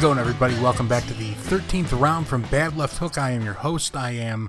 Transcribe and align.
Going, 0.00 0.18
everybody? 0.18 0.54
Welcome 0.54 0.88
back 0.88 1.04
to 1.08 1.12
the 1.12 1.32
13th 1.32 2.00
round 2.00 2.26
from 2.26 2.40
Bad 2.44 2.74
Left 2.74 2.96
Hook. 2.96 3.18
I 3.18 3.32
am 3.32 3.44
your 3.44 3.52
host. 3.52 3.94
I 3.94 4.12
am 4.12 4.48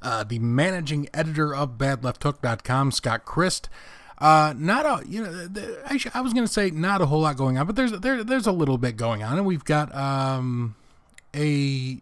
uh, 0.00 0.22
the 0.22 0.38
managing 0.38 1.08
editor 1.12 1.52
of 1.52 1.70
BadLeftHook.com, 1.70 2.92
Scott 2.92 3.24
Christ. 3.24 3.68
Uh, 4.18 4.54
not 4.56 4.86
a, 4.86 5.04
you 5.04 5.24
know, 5.24 5.48
I 6.14 6.20
was 6.20 6.32
going 6.32 6.46
to 6.46 6.52
say 6.52 6.70
not 6.70 7.00
a 7.00 7.06
whole 7.06 7.22
lot 7.22 7.36
going 7.36 7.58
on, 7.58 7.66
but 7.66 7.74
there's 7.74 7.90
there, 7.90 8.22
there's 8.22 8.46
a 8.46 8.52
little 8.52 8.78
bit 8.78 8.96
going 8.96 9.24
on, 9.24 9.38
and 9.38 9.44
we've 9.44 9.64
got 9.64 9.92
um, 9.92 10.76
a 11.34 12.00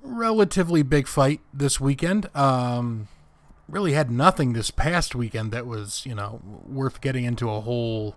relatively 0.00 0.82
big 0.82 1.06
fight 1.06 1.40
this 1.52 1.78
weekend. 1.78 2.34
Um, 2.34 3.08
really 3.68 3.92
had 3.92 4.10
nothing 4.10 4.54
this 4.54 4.70
past 4.70 5.14
weekend 5.14 5.52
that 5.52 5.66
was, 5.66 6.06
you 6.06 6.14
know, 6.14 6.40
worth 6.66 7.02
getting 7.02 7.24
into 7.24 7.50
a 7.50 7.60
whole 7.60 8.16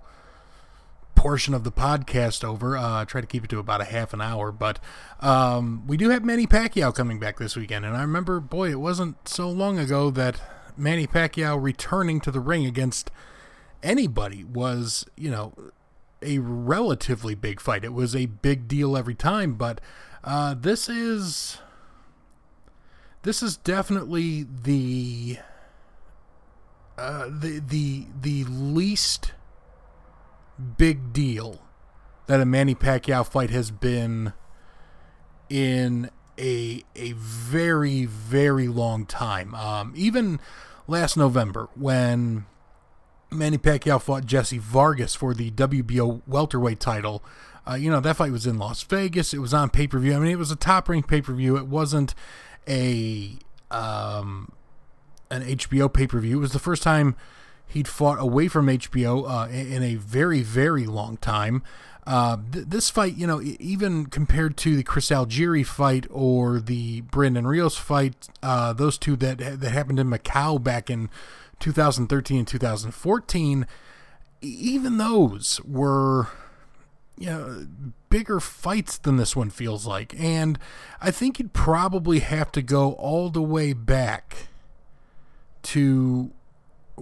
portion 1.15 1.53
of 1.53 1.63
the 1.63 1.71
podcast 1.71 2.43
over. 2.43 2.77
Uh, 2.77 3.05
try 3.05 3.21
to 3.21 3.27
keep 3.27 3.43
it 3.43 3.49
to 3.49 3.59
about 3.59 3.81
a 3.81 3.85
half 3.85 4.13
an 4.13 4.21
hour, 4.21 4.51
but 4.51 4.79
um, 5.19 5.85
we 5.87 5.97
do 5.97 6.09
have 6.09 6.23
Manny 6.23 6.47
Pacquiao 6.47 6.93
coming 6.93 7.19
back 7.19 7.37
this 7.37 7.55
weekend, 7.55 7.85
and 7.85 7.95
I 7.95 8.01
remember, 8.01 8.39
boy, 8.39 8.69
it 8.71 8.79
wasn't 8.79 9.27
so 9.27 9.49
long 9.49 9.79
ago 9.79 10.09
that 10.11 10.41
Manny 10.77 11.07
Pacquiao 11.07 11.61
returning 11.61 12.19
to 12.21 12.31
the 12.31 12.39
ring 12.39 12.65
against 12.65 13.11
anybody 13.81 14.43
was, 14.43 15.05
you 15.15 15.29
know, 15.29 15.53
a 16.21 16.39
relatively 16.39 17.35
big 17.35 17.59
fight. 17.59 17.83
It 17.83 17.93
was 17.93 18.15
a 18.15 18.27
big 18.27 18.67
deal 18.67 18.95
every 18.97 19.15
time, 19.15 19.53
but 19.53 19.81
uh, 20.23 20.55
this 20.57 20.87
is 20.87 21.57
this 23.23 23.43
is 23.43 23.57
definitely 23.57 24.43
the 24.43 25.37
uh, 26.97 27.25
the 27.27 27.59
the 27.59 28.07
the 28.21 28.43
least 28.45 29.33
big 30.59 31.13
deal 31.13 31.61
that 32.27 32.39
a 32.39 32.45
Manny 32.45 32.75
Pacquiao 32.75 33.25
fight 33.25 33.49
has 33.49 33.71
been 33.71 34.33
in 35.49 36.09
a 36.39 36.83
a 36.95 37.11
very 37.13 38.05
very 38.05 38.67
long 38.67 39.05
time. 39.05 39.53
Um, 39.55 39.93
even 39.95 40.39
last 40.87 41.17
November 41.17 41.69
when 41.75 42.45
Manny 43.29 43.57
Pacquiao 43.57 44.01
fought 44.01 44.25
Jesse 44.25 44.57
Vargas 44.57 45.15
for 45.15 45.33
the 45.33 45.51
WBO 45.51 46.21
welterweight 46.27 46.79
title. 46.79 47.23
Uh, 47.65 47.75
you 47.75 47.89
know 47.89 47.99
that 47.99 48.17
fight 48.17 48.31
was 48.31 48.45
in 48.45 48.57
Las 48.57 48.83
Vegas. 48.83 49.33
It 49.33 49.39
was 49.39 49.53
on 49.53 49.69
pay 49.69 49.87
per 49.87 49.97
view. 49.99 50.13
I 50.15 50.19
mean, 50.19 50.31
it 50.31 50.37
was 50.37 50.51
a 50.51 50.55
top 50.55 50.89
ranked 50.89 51.09
pay 51.09 51.21
per 51.21 51.33
view. 51.33 51.57
It 51.57 51.67
wasn't 51.67 52.13
a 52.67 53.37
um, 53.71 54.51
an 55.29 55.43
HBO 55.43 55.91
pay 55.91 56.07
per 56.07 56.19
view. 56.19 56.37
It 56.37 56.41
was 56.41 56.51
the 56.53 56.59
first 56.59 56.83
time 56.83 57.15
he'd 57.67 57.87
fought 57.87 58.19
away 58.19 58.47
from 58.47 58.67
HBO 58.67 59.25
uh, 59.27 59.49
in 59.49 59.81
a 59.83 59.95
very, 59.95 60.41
very 60.41 60.85
long 60.85 61.17
time. 61.17 61.63
Uh, 62.05 62.37
th- 62.51 62.65
this 62.67 62.89
fight, 62.89 63.15
you 63.15 63.25
know, 63.25 63.41
even 63.41 64.05
compared 64.07 64.57
to 64.57 64.75
the 64.75 64.83
Chris 64.83 65.09
Algieri 65.09 65.65
fight 65.65 66.05
or 66.09 66.59
the 66.59 67.01
Brandon 67.01 67.47
Rios 67.47 67.77
fight, 67.77 68.27
uh, 68.41 68.73
those 68.73 68.97
two 68.97 69.15
that 69.17 69.37
that 69.37 69.71
happened 69.71 69.99
in 69.99 70.09
Macau 70.09 70.61
back 70.61 70.89
in 70.89 71.09
2013 71.59 72.39
and 72.39 72.47
2014, 72.47 73.65
even 74.41 74.97
those 74.97 75.61
were, 75.63 76.27
you 77.17 77.27
know, 77.27 77.67
bigger 78.09 78.41
fights 78.41 78.97
than 78.97 79.15
this 79.15 79.35
one 79.35 79.49
feels 79.49 79.87
like. 79.87 80.13
And 80.19 80.59
I 81.01 81.09
think 81.09 81.39
you'd 81.39 81.53
probably 81.53 82.19
have 82.19 82.51
to 82.51 82.61
go 82.61 82.93
all 82.93 83.29
the 83.29 83.41
way 83.41 83.71
back 83.71 84.47
to 85.63 86.31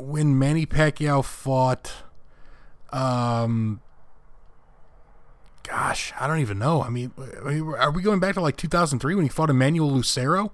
when 0.02 0.38
Manny 0.38 0.66
Pacquiao 0.66 1.24
fought, 1.24 1.92
um, 2.92 3.82
gosh, 5.64 6.14
I 6.20 6.28
don't 6.28 6.40
even 6.40 6.60
know. 6.60 6.84
I 6.84 6.90
mean, 6.90 7.12
are 7.18 7.92
we 7.92 8.02
going 8.02 8.20
back 8.20 8.36
to 8.36 8.42
like 8.42 8.58
2003 8.58 9.16
when 9.16 9.24
he 9.24 9.30
fought 9.30 9.50
Emmanuel 9.50 9.92
Lucero? 9.92 10.52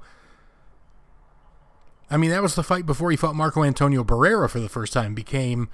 I 2.10 2.18
mean, 2.18 2.30
that 2.30 2.42
was 2.42 2.56
the 2.56 2.64
fight 2.64 2.86
before 2.86 3.12
he 3.12 3.18
fought 3.18 3.36
Marco 3.36 3.64
Antonio 3.64 4.04
Barrera 4.04 4.50
for 4.50 4.60
the 4.60 4.70
first 4.70 4.94
time, 4.94 5.14
became 5.14 5.70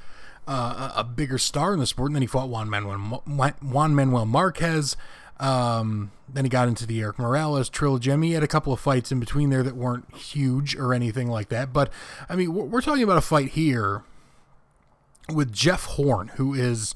uh, 0.48 0.92
a 0.96 1.04
bigger 1.04 1.38
star 1.38 1.74
in 1.74 1.80
the 1.80 1.86
sport, 1.86 2.10
and 2.10 2.16
then 2.16 2.22
he 2.24 2.28
fought 2.28 2.50
Juan 2.50 2.70
Manuel, 2.70 3.24
Juan 3.62 3.96
Manuel 3.96 4.26
Marquez. 4.26 4.98
Um, 5.40 6.12
then 6.32 6.46
he 6.46 6.50
got 6.50 6.68
into 6.68 6.86
the 6.86 7.02
Erik 7.02 7.20
Morales 7.20 7.70
trilogy. 7.70 8.12
I 8.12 8.18
he 8.18 8.34
had 8.34 8.44
a 8.44 8.48
couple 8.48 8.72
of 8.72 8.80
fights 8.80 9.12
in 9.12 9.20
between 9.20 9.50
there 9.50 9.64
that 9.64 9.76
weren't 9.76 10.14
huge 10.16 10.76
or 10.76 10.94
anything 10.94 11.28
like 11.28 11.50
that. 11.50 11.74
But 11.74 11.92
I 12.30 12.36
mean, 12.36 12.54
we're 12.54 12.82
talking 12.82 13.04
about 13.04 13.18
a 13.18 13.22
fight 13.22 13.50
here 13.50 14.04
with 15.34 15.52
Jeff 15.52 15.86
Horn, 15.86 16.30
who 16.36 16.54
is, 16.54 16.96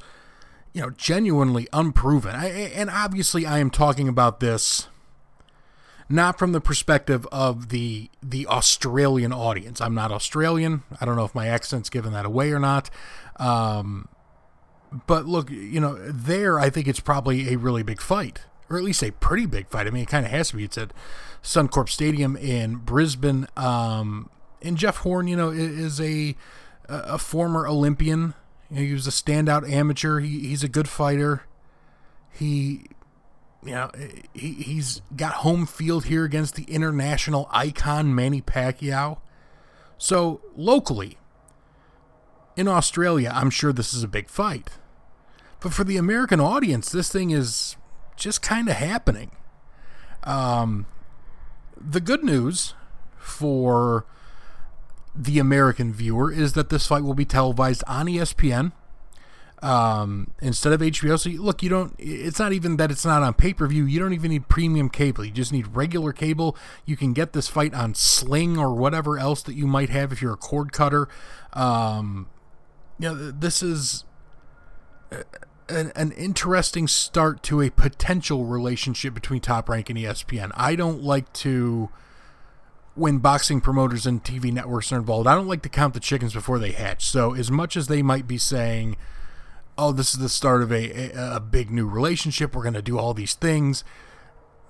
you 0.74 0.82
know, 0.82 0.90
genuinely 0.92 1.68
unproven. 1.74 2.36
I, 2.36 2.48
and 2.50 2.90
obviously, 2.90 3.46
I 3.46 3.60
am 3.60 3.70
talking 3.70 4.08
about 4.08 4.40
this 4.40 4.88
not 6.10 6.40
from 6.40 6.52
the 6.52 6.62
perspective 6.62 7.28
of 7.32 7.70
the 7.70 8.10
the 8.24 8.48
Australian 8.48 9.34
audience. 9.34 9.82
I'm 9.82 9.94
not 9.94 10.12
Australian. 10.12 10.84
I 11.02 11.06
don't 11.06 11.16
know 11.16 11.26
if 11.26 11.36
my 11.36 11.48
accent's 11.48 11.90
given 11.90 12.14
that 12.14 12.26
away 12.26 12.52
or 12.52 12.60
not. 12.60 12.90
Um, 13.38 14.08
but 15.06 15.26
look, 15.26 15.50
you 15.50 15.80
know, 15.80 15.96
there 15.96 16.60
I 16.60 16.70
think 16.70 16.88
it's 16.88 17.00
probably 17.00 17.54
a 17.54 17.58
really 17.58 17.84
big 17.84 18.02
fight, 18.02 18.42
or 18.70 18.78
at 18.78 18.84
least 18.84 19.04
a 19.04 19.12
pretty 19.12 19.46
big 19.46 19.68
fight. 19.68 19.88
I 19.88 19.90
mean, 19.90 20.04
it 20.04 20.10
kind 20.10 20.26
of 20.26 20.32
has 20.32 20.50
to 20.50 20.58
be. 20.58 20.64
It's 20.64 20.78
at 20.78 20.92
Suncorp 21.44 21.90
Stadium 21.90 22.36
in 22.36 22.78
Brisbane. 22.78 23.48
Um, 23.56 24.30
and 24.62 24.78
Jeff 24.78 24.98
Horn, 24.98 25.28
you 25.28 25.36
know, 25.36 25.50
is 25.50 26.00
a 26.02 26.36
a 26.90 27.18
former 27.18 27.68
Olympian. 27.68 28.34
You 28.70 28.76
know, 28.76 28.82
he 28.82 28.94
was 28.94 29.08
a 29.08 29.12
standout 29.12 29.70
amateur. 29.70 30.20
He, 30.20 30.48
he's 30.48 30.64
a 30.64 30.70
good 30.70 30.88
fighter. 30.88 31.44
He, 32.32 32.86
you 33.64 33.72
know, 33.72 33.92
he, 34.34 34.54
he's 34.54 35.02
got 35.16 35.34
home 35.36 35.66
field 35.66 36.06
here 36.06 36.24
against 36.24 36.56
the 36.56 36.64
international 36.64 37.48
icon 37.52 38.14
Manny 38.14 38.42
Pacquiao. 38.42 39.20
So 39.98 40.42
locally, 40.56 41.18
in 42.58 42.68
Australia, 42.68 43.32
I'm 43.34 43.52
sure 43.52 43.72
this 43.72 43.94
is 43.94 44.04
a 44.04 44.08
big 44.08 44.30
fight. 44.30 44.72
But 45.62 45.74
for 45.74 45.84
the 45.84 45.96
American 45.96 46.42
audience, 46.42 46.90
this 46.90 47.10
thing 47.10 47.30
is 47.30 47.78
just 48.16 48.42
kind 48.42 48.68
of 48.68 48.76
happening. 48.76 49.32
Um, 50.24 50.88
the 51.80 52.02
good 52.02 52.24
news 52.24 52.74
for 53.18 54.06
the 55.16 55.40
American 55.40 55.94
viewer 55.94 56.32
is 56.32 56.54
that 56.54 56.70
this 56.70 56.88
fight 56.88 57.04
will 57.04 57.14
be 57.14 57.26
televised 57.26 57.84
on 57.88 58.08
ESPN 58.08 58.72
um, 59.62 60.32
instead 60.42 60.74
of 60.74 60.82
HBO. 60.82 61.20
So, 61.20 61.30
look, 61.30 61.62
you 61.62 61.70
don't, 61.70 61.94
it's 62.00 62.40
not 62.40 62.54
even 62.54 62.78
that 62.78 62.92
it's 62.92 63.06
not 63.06 63.22
on 63.22 63.36
pay 63.36 63.54
per 63.54 63.68
view. 63.68 63.86
You 63.86 64.00
don't 64.00 64.14
even 64.14 64.32
need 64.32 64.48
premium 64.48 64.90
cable. 64.90 65.26
You 65.26 65.32
just 65.32 65.52
need 65.52 65.76
regular 65.76 66.12
cable. 66.12 66.58
You 66.86 66.98
can 66.98 67.14
get 67.14 67.34
this 67.34 67.48
fight 67.48 67.74
on 67.74 67.94
Sling 67.94 68.58
or 68.58 68.74
whatever 68.74 69.18
else 69.18 69.44
that 69.44 69.54
you 69.54 69.68
might 69.68 69.90
have 69.90 70.12
if 70.12 70.22
you're 70.22 70.34
a 70.34 70.38
cord 70.38 70.72
cutter. 70.72 71.08
Um, 71.54 72.28
you 73.00 73.10
know, 73.10 73.32
this 73.32 73.62
is 73.62 74.06
uh, 75.12 75.24
an, 75.70 75.92
an 75.96 76.12
interesting 76.14 76.88
start 76.88 77.44
to 77.44 77.62
a 77.62 77.70
potential 77.70 78.46
relationship 78.46 79.14
between 79.14 79.42
Top 79.42 79.70
Rank 79.70 79.90
and 79.90 79.98
ESPN. 79.98 80.52
I 80.56 80.76
don't 80.76 81.04
like 81.04 81.32
to, 81.34 81.90
when 82.96 83.20
boxing 83.20 83.62
promoters 83.62 84.06
and 84.06 84.24
TV 84.24 84.52
networks 84.52 84.92
are 84.92 84.98
involved, 84.98 85.28
I 85.28 85.36
don't 85.36 85.48
like 85.48 85.62
to 85.64 85.70
count 85.70 85.94
the 85.94 86.00
chickens 86.00 86.34
before 86.34 86.60
they 86.60 86.72
hatch. 86.72 87.06
So, 87.06 87.34
as 87.34 87.52
much 87.52 87.78
as 87.78 87.88
they 87.88 88.02
might 88.02 88.28
be 88.28 88.38
saying, 88.38 88.98
oh, 89.78 89.92
this 89.92 90.14
is 90.14 90.20
the 90.20 90.30
start 90.30 90.64
of 90.64 90.72
a, 90.72 91.12
a, 91.12 91.36
a 91.36 91.40
big 91.40 91.70
new 91.70 91.88
relationship, 91.88 92.56
we're 92.56 92.64
going 92.64 92.74
to 92.74 92.82
do 92.82 92.98
all 92.98 93.14
these 93.14 93.36
things 93.36 93.84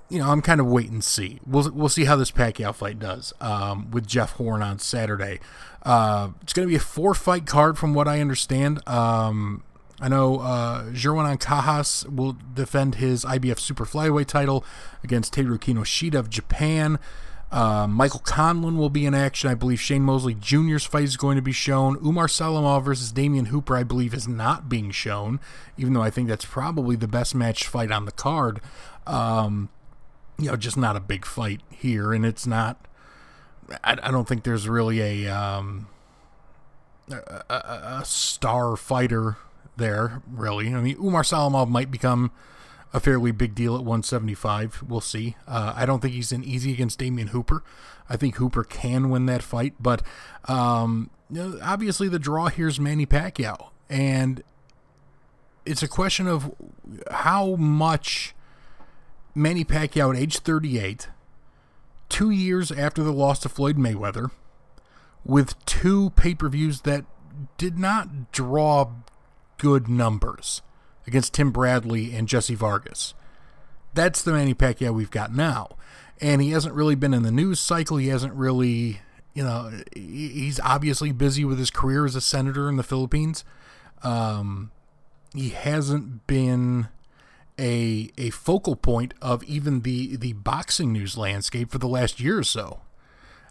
you 0.10 0.20
know, 0.20 0.30
I'm 0.30 0.42
kind 0.42 0.62
of 0.62 0.68
wait 0.68 0.90
and 0.90 1.04
see. 1.04 1.40
We'll 1.46 1.72
we'll 1.72 1.90
see 1.90 2.06
how 2.06 2.16
this 2.16 2.32
Pacquiao 2.32 2.74
fight 2.74 3.00
does 3.00 3.34
um, 3.42 3.92
with 3.92 4.08
Jeff 4.08 4.34
Horn 4.34 4.62
on 4.62 4.80
Saturday. 4.80 5.40
Uh, 5.84 6.30
it's 6.42 6.54
going 6.54 6.68
to 6.68 6.70
be 6.70 6.76
a 6.76 6.80
four 6.80 7.14
fight 7.14 7.46
card, 7.46 7.78
from 7.78 7.94
what 7.94 8.08
I 8.08 8.22
understand. 8.22 8.88
Um, 8.88 9.64
I 10.00 10.10
know 10.10 10.40
uh, 10.40 10.86
Jerwin 10.92 11.38
Ancajas 11.38 12.14
will 12.14 12.38
defend 12.54 12.96
his 12.96 13.26
IBF 13.26 13.60
Super 13.60 13.86
Flyweight 13.86 14.28
title 14.28 14.64
against 15.04 15.34
Teru 15.34 15.58
Kinoshita 15.58 16.16
of 16.16 16.30
Japan. 16.30 17.00
Uh, 17.50 17.88
Michael 17.88 18.20
Conlan 18.20 18.76
will 18.78 18.90
be 18.90 19.06
in 19.06 19.14
action. 19.16 19.50
I 19.50 19.56
believe 19.56 19.80
Shane 19.80 20.02
Mosley 20.02 20.36
Jr.'s 20.36 20.84
fight 20.84 21.06
is 21.06 21.16
going 21.16 21.38
to 21.38 21.42
be 21.42 21.54
shown. 21.54 21.98
Umar 22.06 22.28
Salamov 22.28 22.84
versus 22.84 23.12
Damien 23.12 23.46
Hooper, 23.46 23.76
I 23.78 23.84
believe, 23.84 24.14
is 24.14 24.28
not 24.28 24.68
being 24.68 24.92
shown, 24.92 25.40
even 25.78 25.94
though 25.94 26.04
I 26.04 26.10
think 26.10 26.28
that's 26.28 26.46
probably 26.46 26.98
the 26.98 27.08
best 27.08 27.34
match 27.34 27.66
fight 27.66 27.92
on 27.92 28.06
the 28.06 28.12
card. 28.12 28.60
Um, 29.08 29.70
you 30.38 30.50
know, 30.50 30.56
just 30.56 30.78
not 30.78 30.96
a 30.96 31.00
big 31.00 31.26
fight 31.26 31.62
here, 31.70 32.14
and 32.14 32.26
it's 32.26 32.46
not. 32.46 32.86
I, 33.84 33.98
I 34.02 34.12
don't 34.12 34.28
think 34.28 34.44
there's 34.44 34.68
really 34.68 35.26
a, 35.26 35.34
um, 35.36 35.88
a, 37.10 37.44
a, 37.50 38.00
a 38.02 38.06
star 38.06 38.76
fighter 38.76 39.38
there, 39.76 40.22
really. 40.32 40.74
I 40.74 40.82
mean, 40.82 40.98
Umar 40.98 41.24
Salamov 41.24 41.70
might 41.70 41.92
become 41.92 42.32
a 42.94 43.00
fairly 43.00 43.32
big 43.32 43.56
deal 43.56 43.76
at 43.76 43.82
175. 43.82 44.84
We'll 44.88 45.02
see. 45.02 45.36
Uh, 45.48 45.74
I 45.76 45.86
don't 45.86 46.02
think 46.02 46.14
he's 46.14 46.32
an 46.32 46.44
easy 46.44 46.72
against 46.72 47.00
Damien 47.00 47.30
Hooper. 47.30 47.64
I 48.10 48.16
think 48.16 48.36
Hooper 48.36 48.64
can 48.64 49.10
win 49.10 49.26
that 49.26 49.44
fight, 49.44 49.74
but 49.80 50.02
um, 50.46 51.10
obviously 51.62 52.08
the 52.08 52.20
draw 52.20 52.48
here 52.48 52.68
is 52.68 52.80
Manny 52.80 53.06
Pacquiao, 53.06 53.70
and 53.90 54.44
it's 55.66 55.84
a 55.84 55.88
question 55.90 56.28
of 56.28 56.54
how 57.12 57.56
much 57.58 58.34
Manny 59.38 59.64
Pacquiao 59.64 60.14
at 60.14 60.20
age 60.20 60.40
38, 60.40 61.10
two 62.10 62.32
years 62.32 62.72
after 62.72 63.04
the 63.04 63.14
loss 63.14 63.40
to 63.40 63.50
Floyd 63.50 63.78
Mayweather, 63.78 64.32
with 65.24 65.64
two 65.66 66.10
pay 66.12 66.34
per 66.34 66.50
views 66.50 66.82
that 66.82 67.06
did 67.58 67.78
not 67.78 68.32
draw 68.32 68.92
good 69.60 69.88
numbers 69.88 70.64
against 71.06 71.36
Tim 71.36 71.52
Bradley 71.52 72.16
and 72.16 72.28
Jesse 72.28 72.56
Vargas. 72.56 73.14
That's 73.94 74.24
the 74.24 74.32
Manny 74.32 74.56
Pacquiao 74.56 74.94
we've 74.94 75.12
got 75.12 75.34
now. 75.34 75.70
And 76.20 76.42
he 76.42 76.52
hasn't 76.52 76.74
really 76.74 76.96
been 76.96 77.14
in 77.14 77.22
the 77.22 77.32
news 77.32 77.60
cycle. 77.60 77.98
He 77.98 78.08
hasn't 78.08 78.34
really, 78.34 79.02
you 79.36 79.44
know, 79.44 79.72
he's 79.96 80.60
obviously 80.60 81.12
busy 81.12 81.46
with 81.46 81.60
his 81.60 81.70
career 81.70 82.06
as 82.06 82.16
a 82.16 82.22
senator 82.22 82.70
in 82.70 82.76
the 82.76 82.84
Philippines. 82.84 83.46
Um, 84.02 84.72
he 85.36 85.50
hasn't 85.50 86.26
been 86.26 86.88
a 87.60 88.12
a 88.18 88.30
focal 88.32 88.76
point 88.76 89.14
of 89.22 89.44
even 89.44 89.82
the 89.82 90.16
the 90.16 90.34
boxing 90.34 90.94
news 90.94 91.18
landscape 91.18 91.72
for 91.72 91.78
the 91.78 91.88
last 91.88 92.20
year 92.20 92.40
or 92.40 92.44
so. 92.44 92.82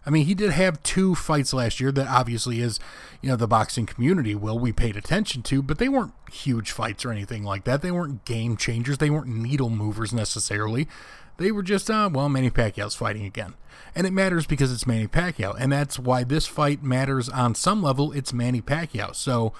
I 0.05 0.09
mean, 0.09 0.25
he 0.25 0.35
did 0.35 0.51
have 0.51 0.81
two 0.83 1.15
fights 1.15 1.53
last 1.53 1.81
year 1.81 1.91
that 1.91 2.07
obviously 2.07 2.61
is, 2.61 2.79
you 3.21 3.27
know, 3.27 3.35
the 3.35 3.45
boxing 3.45 3.85
community 3.85 4.35
will 4.35 4.57
we 4.57 4.71
paid 4.71 4.95
attention 4.95 5.41
to, 5.43 5.61
but 5.61 5.79
they 5.79 5.89
weren't 5.89 6.13
huge 6.31 6.71
fights 6.71 7.03
or 7.03 7.11
anything 7.11 7.43
like 7.43 7.65
that. 7.65 7.81
They 7.81 7.91
weren't 7.91 8.23
game 8.23 8.55
changers. 8.55 8.99
They 8.99 9.09
weren't 9.09 9.27
needle 9.27 9.69
movers 9.69 10.13
necessarily. 10.13 10.87
They 11.35 11.51
were 11.51 11.61
just, 11.61 11.89
uh, 11.89 12.09
well, 12.11 12.29
Manny 12.29 12.49
Pacquiao's 12.49 12.95
fighting 12.95 13.25
again. 13.25 13.55
And 13.95 14.07
it 14.07 14.13
matters 14.13 14.47
because 14.47 14.71
it's 14.71 14.87
Manny 14.87 15.07
Pacquiao. 15.07 15.53
And 15.59 15.73
that's 15.73 15.99
why 15.99 16.23
this 16.23 16.47
fight 16.47 16.81
matters 16.81 17.27
on 17.27 17.53
some 17.53 17.83
level. 17.83 18.13
It's 18.13 18.31
Manny 18.31 18.61
Pacquiao. 18.61 19.13
So, 19.13 19.51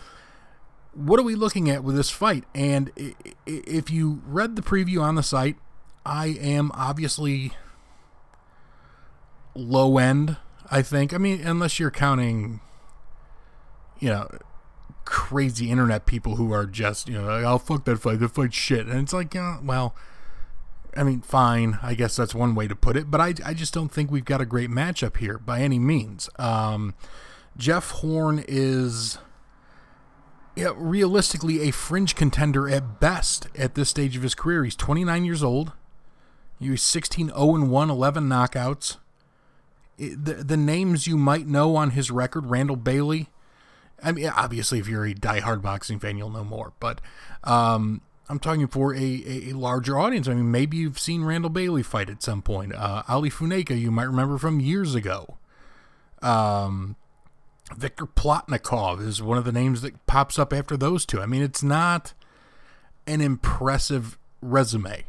what 0.97 1.19
are 1.19 1.23
we 1.23 1.35
looking 1.35 1.69
at 1.69 1.83
with 1.83 1.95
this 1.95 2.09
fight? 2.09 2.43
And 2.55 2.91
if 3.45 3.91
you 3.91 4.21
read 4.25 4.55
the 4.55 4.63
preview 4.63 4.99
on 4.99 5.13
the 5.13 5.21
site, 5.21 5.57
I 6.05 6.27
am 6.27 6.71
obviously 6.73 7.51
low 9.53 9.99
end, 9.99 10.37
I 10.71 10.81
think. 10.81 11.13
I 11.13 11.19
mean, 11.19 11.41
unless 11.45 11.79
you're 11.79 11.91
counting, 11.91 12.61
you 13.99 14.09
know, 14.09 14.27
crazy 15.05 15.69
internet 15.69 16.07
people 16.07 16.37
who 16.37 16.51
are 16.51 16.65
just, 16.65 17.07
you 17.07 17.21
know, 17.21 17.27
like, 17.27 17.45
oh, 17.45 17.59
fuck 17.59 17.85
that 17.85 17.97
fight. 17.97 18.19
That 18.19 18.29
fight's 18.29 18.55
shit. 18.55 18.87
And 18.87 18.99
it's 19.01 19.13
like, 19.13 19.35
well, 19.35 19.95
I 20.95 21.03
mean, 21.03 21.21
fine. 21.21 21.77
I 21.83 21.93
guess 21.93 22.15
that's 22.15 22.33
one 22.33 22.55
way 22.55 22.67
to 22.67 22.75
put 22.75 22.97
it. 22.97 23.11
But 23.11 23.21
I, 23.21 23.35
I 23.45 23.53
just 23.53 23.71
don't 23.71 23.91
think 23.91 24.09
we've 24.09 24.25
got 24.25 24.41
a 24.41 24.45
great 24.47 24.71
matchup 24.71 25.17
here 25.17 25.37
by 25.37 25.61
any 25.61 25.77
means. 25.77 26.27
Um, 26.39 26.95
Jeff 27.55 27.91
Horn 27.91 28.43
is 28.47 29.19
realistically 30.75 31.61
a 31.67 31.71
fringe 31.71 32.15
contender 32.15 32.69
at 32.69 32.99
best 32.99 33.47
at 33.57 33.75
this 33.75 33.89
stage 33.89 34.15
of 34.15 34.23
his 34.23 34.35
career. 34.35 34.63
He's 34.63 34.75
29 34.75 35.25
years 35.25 35.43
old. 35.43 35.73
He 36.59 36.69
was 36.69 36.81
16 36.81 37.27
0 37.27 37.65
1, 37.65 37.89
11 37.89 38.23
knockouts 38.27 38.97
the 39.97 40.33
the 40.35 40.57
names 40.57 41.07
you 41.07 41.17
might 41.17 41.47
know 41.47 41.75
on 41.75 41.91
his 41.91 42.11
record, 42.11 42.47
Randall 42.47 42.75
Bailey. 42.75 43.29
I 44.01 44.11
mean, 44.11 44.27
obviously, 44.27 44.79
if 44.79 44.87
you're 44.87 45.05
a 45.05 45.13
diehard 45.13 45.61
boxing 45.61 45.99
fan, 45.99 46.17
you'll 46.17 46.29
know 46.29 46.43
more. 46.43 46.73
But 46.79 47.01
um, 47.43 48.01
I'm 48.29 48.37
talking 48.37 48.67
for 48.67 48.93
a, 48.93 49.23
a, 49.25 49.53
larger 49.53 49.97
audience. 49.97 50.27
I 50.27 50.35
mean, 50.35 50.51
maybe 50.51 50.77
you've 50.77 50.99
seen 50.99 51.23
Randall 51.23 51.49
Bailey 51.49 51.81
fight 51.81 52.09
at 52.09 52.21
some 52.21 52.43
point. 52.43 52.75
Uh, 52.75 53.01
Ali 53.07 53.31
Funeka, 53.31 53.79
you 53.79 53.89
might 53.89 54.03
remember 54.03 54.37
from 54.37 54.59
years 54.59 54.93
ago. 54.93 55.37
Um, 56.21 56.95
Viktor 57.75 58.05
Plotnykov 58.05 59.05
is 59.05 59.21
one 59.21 59.37
of 59.37 59.45
the 59.45 59.51
names 59.51 59.81
that 59.81 60.05
pops 60.07 60.39
up 60.39 60.53
after 60.53 60.77
those 60.77 61.05
two. 61.05 61.21
I 61.21 61.25
mean, 61.25 61.41
it's 61.41 61.63
not 61.63 62.13
an 63.05 63.21
impressive 63.21 64.17
resume. 64.41 65.03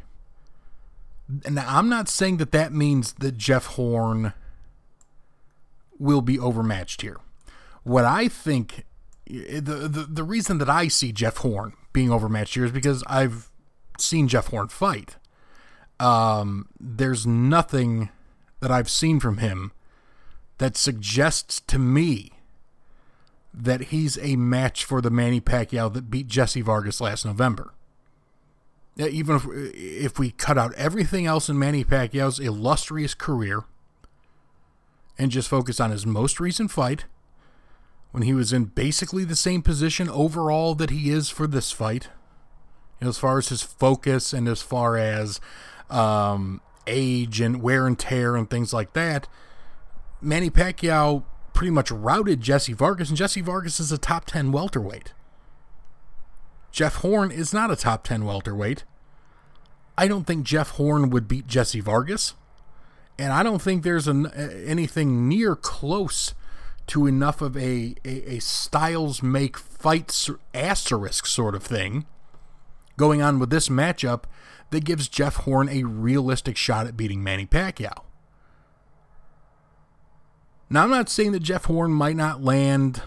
And 1.45 1.59
I'm 1.59 1.89
not 1.89 2.09
saying 2.09 2.39
that 2.39 2.53
that 2.53 2.73
means 2.73 3.13
that 3.15 3.37
Jeff 3.37 3.67
Horn 3.67 4.33
will 5.99 6.23
be 6.23 6.39
overmatched 6.39 7.03
here. 7.03 7.19
What 7.83 8.05
I 8.05 8.29
think 8.29 8.85
the, 9.27 9.89
the 9.89 10.07
the 10.09 10.23
reason 10.23 10.59
that 10.59 10.71
I 10.71 10.89
see 10.89 11.13
Jeff 11.13 11.39
Horn 11.39 11.75
being 11.93 12.11
overmatched 12.11 12.55
here 12.55 12.65
is 12.65 12.73
because 12.73 13.05
I've 13.07 13.51
seen 13.99 14.29
Jeff 14.29 14.49
Horn 14.49 14.69
fight. 14.69 15.17
Um, 16.01 16.69
there's 16.81 17.27
nothing 17.27 18.11
that 18.61 18.71
I've 18.71 18.89
seen 18.89 19.21
from 19.21 19.39
him 19.39 19.73
that 20.59 20.77
suggests 20.77 21.61
to 21.67 21.79
me 21.79 22.33
that 23.53 23.85
he's 23.85 24.19
a 24.19 24.37
match 24.37 24.85
for 24.85 25.01
the 25.01 25.11
Manny 25.11 25.41
Pacquiao 25.41 25.93
that 25.93 26.11
beat 26.11 26.29
Jesse 26.29 26.61
Vargas 26.61 27.01
last 27.01 27.25
November. 27.25 27.73
Even 28.97 29.37
if 29.37 29.47
if 29.75 30.19
we 30.19 30.33
cut 30.33 30.59
out 30.59 30.75
everything 30.75 31.27
else 31.27 31.49
in 31.49 31.59
Manny 31.59 31.85
Pacquiao's 31.85 32.41
illustrious 32.41 33.15
career 33.15 33.65
and 35.17 35.31
just 35.31 35.49
focus 35.49 35.81
on 35.81 35.91
his 35.91 36.05
most 36.05 36.41
recent 36.41 36.71
fight 36.71 37.05
when 38.11 38.23
he 38.23 38.33
was 38.33 38.53
in 38.53 38.65
basically 38.65 39.25
the 39.25 39.37
same 39.37 39.63
position 39.63 40.09
overall 40.09 40.75
that 40.75 40.91
he 40.91 41.11
is 41.11 41.29
for 41.29 41.47
this 41.47 41.71
fight. 41.71 42.09
As 43.01 43.19
far 43.19 43.39
as 43.39 43.49
his 43.49 43.63
focus 43.63 44.33
and 44.33 44.49
as 44.49 44.63
far 44.63 44.97
as 44.97 45.41
um, 45.89 46.61
age 46.87 47.41
and 47.41 47.63
wear 47.63 47.87
and 47.87 47.97
tear 47.99 48.35
and 48.35 48.51
things 48.51 48.73
like 48.73 48.93
that, 48.95 49.29
Manny 50.21 50.51
Pacquiao 50.51 51.23
pretty 51.59 51.73
much 51.73 51.91
routed 51.91 52.41
Jesse 52.41 52.73
Vargas, 52.73 53.09
and 53.09 53.19
Jesse 53.19 53.41
Vargas 53.41 53.81
is 53.81 53.91
a 53.91 53.99
top 53.99 54.27
10 54.27 54.53
welterweight. 54.53 55.13
Jeff 56.71 56.95
Horn 56.97 57.33
is 57.33 57.53
not 57.53 57.69
a 57.69 57.75
top 57.75 58.05
10 58.05 58.25
welterweight. 58.25 58.85
I 59.97 60.07
don't 60.07 60.23
think 60.23 60.47
Jeff 60.47 60.71
Horn 60.71 61.11
would 61.11 61.27
beat 61.27 61.49
Jesse 61.49 61.81
Vargas 61.81 62.35
and 63.19 63.33
I 63.33 63.43
don't 63.43 63.61
think 63.61 63.83
there's 63.83 64.07
an, 64.07 64.27
anything 64.29 65.29
near 65.29 65.57
close 65.57 66.33
to 66.87 67.09
enough 67.09 67.43
of 67.43 67.57
a, 67.57 67.97
a, 68.05 68.37
a 68.37 68.39
styles 68.39 69.21
make 69.21 69.59
fights 69.59 70.31
asterisk 70.55 71.27
sort 71.27 71.57
of 71.57 71.65
thing 71.65 72.07
going 72.97 73.21
on 73.21 73.41
with 73.41 73.51
this 73.51 73.69
matchup 73.69 74.27
that 74.71 74.85
gives 74.85 75.09
Jeff 75.09 75.35
Horn 75.39 75.69
a 75.69 75.83
realistic 75.83 76.57
shot 76.57 76.87
at 76.87 76.97
beating 76.97 77.25
Manny 77.25 77.47
Pacquiao. 77.47 78.05
Now, 80.71 80.85
I'm 80.85 80.91
not 80.91 81.09
saying 81.09 81.33
that 81.33 81.41
Jeff 81.43 81.65
Horn 81.65 81.93
might 81.93 82.17
not 82.17 82.43
land 82.43 83.03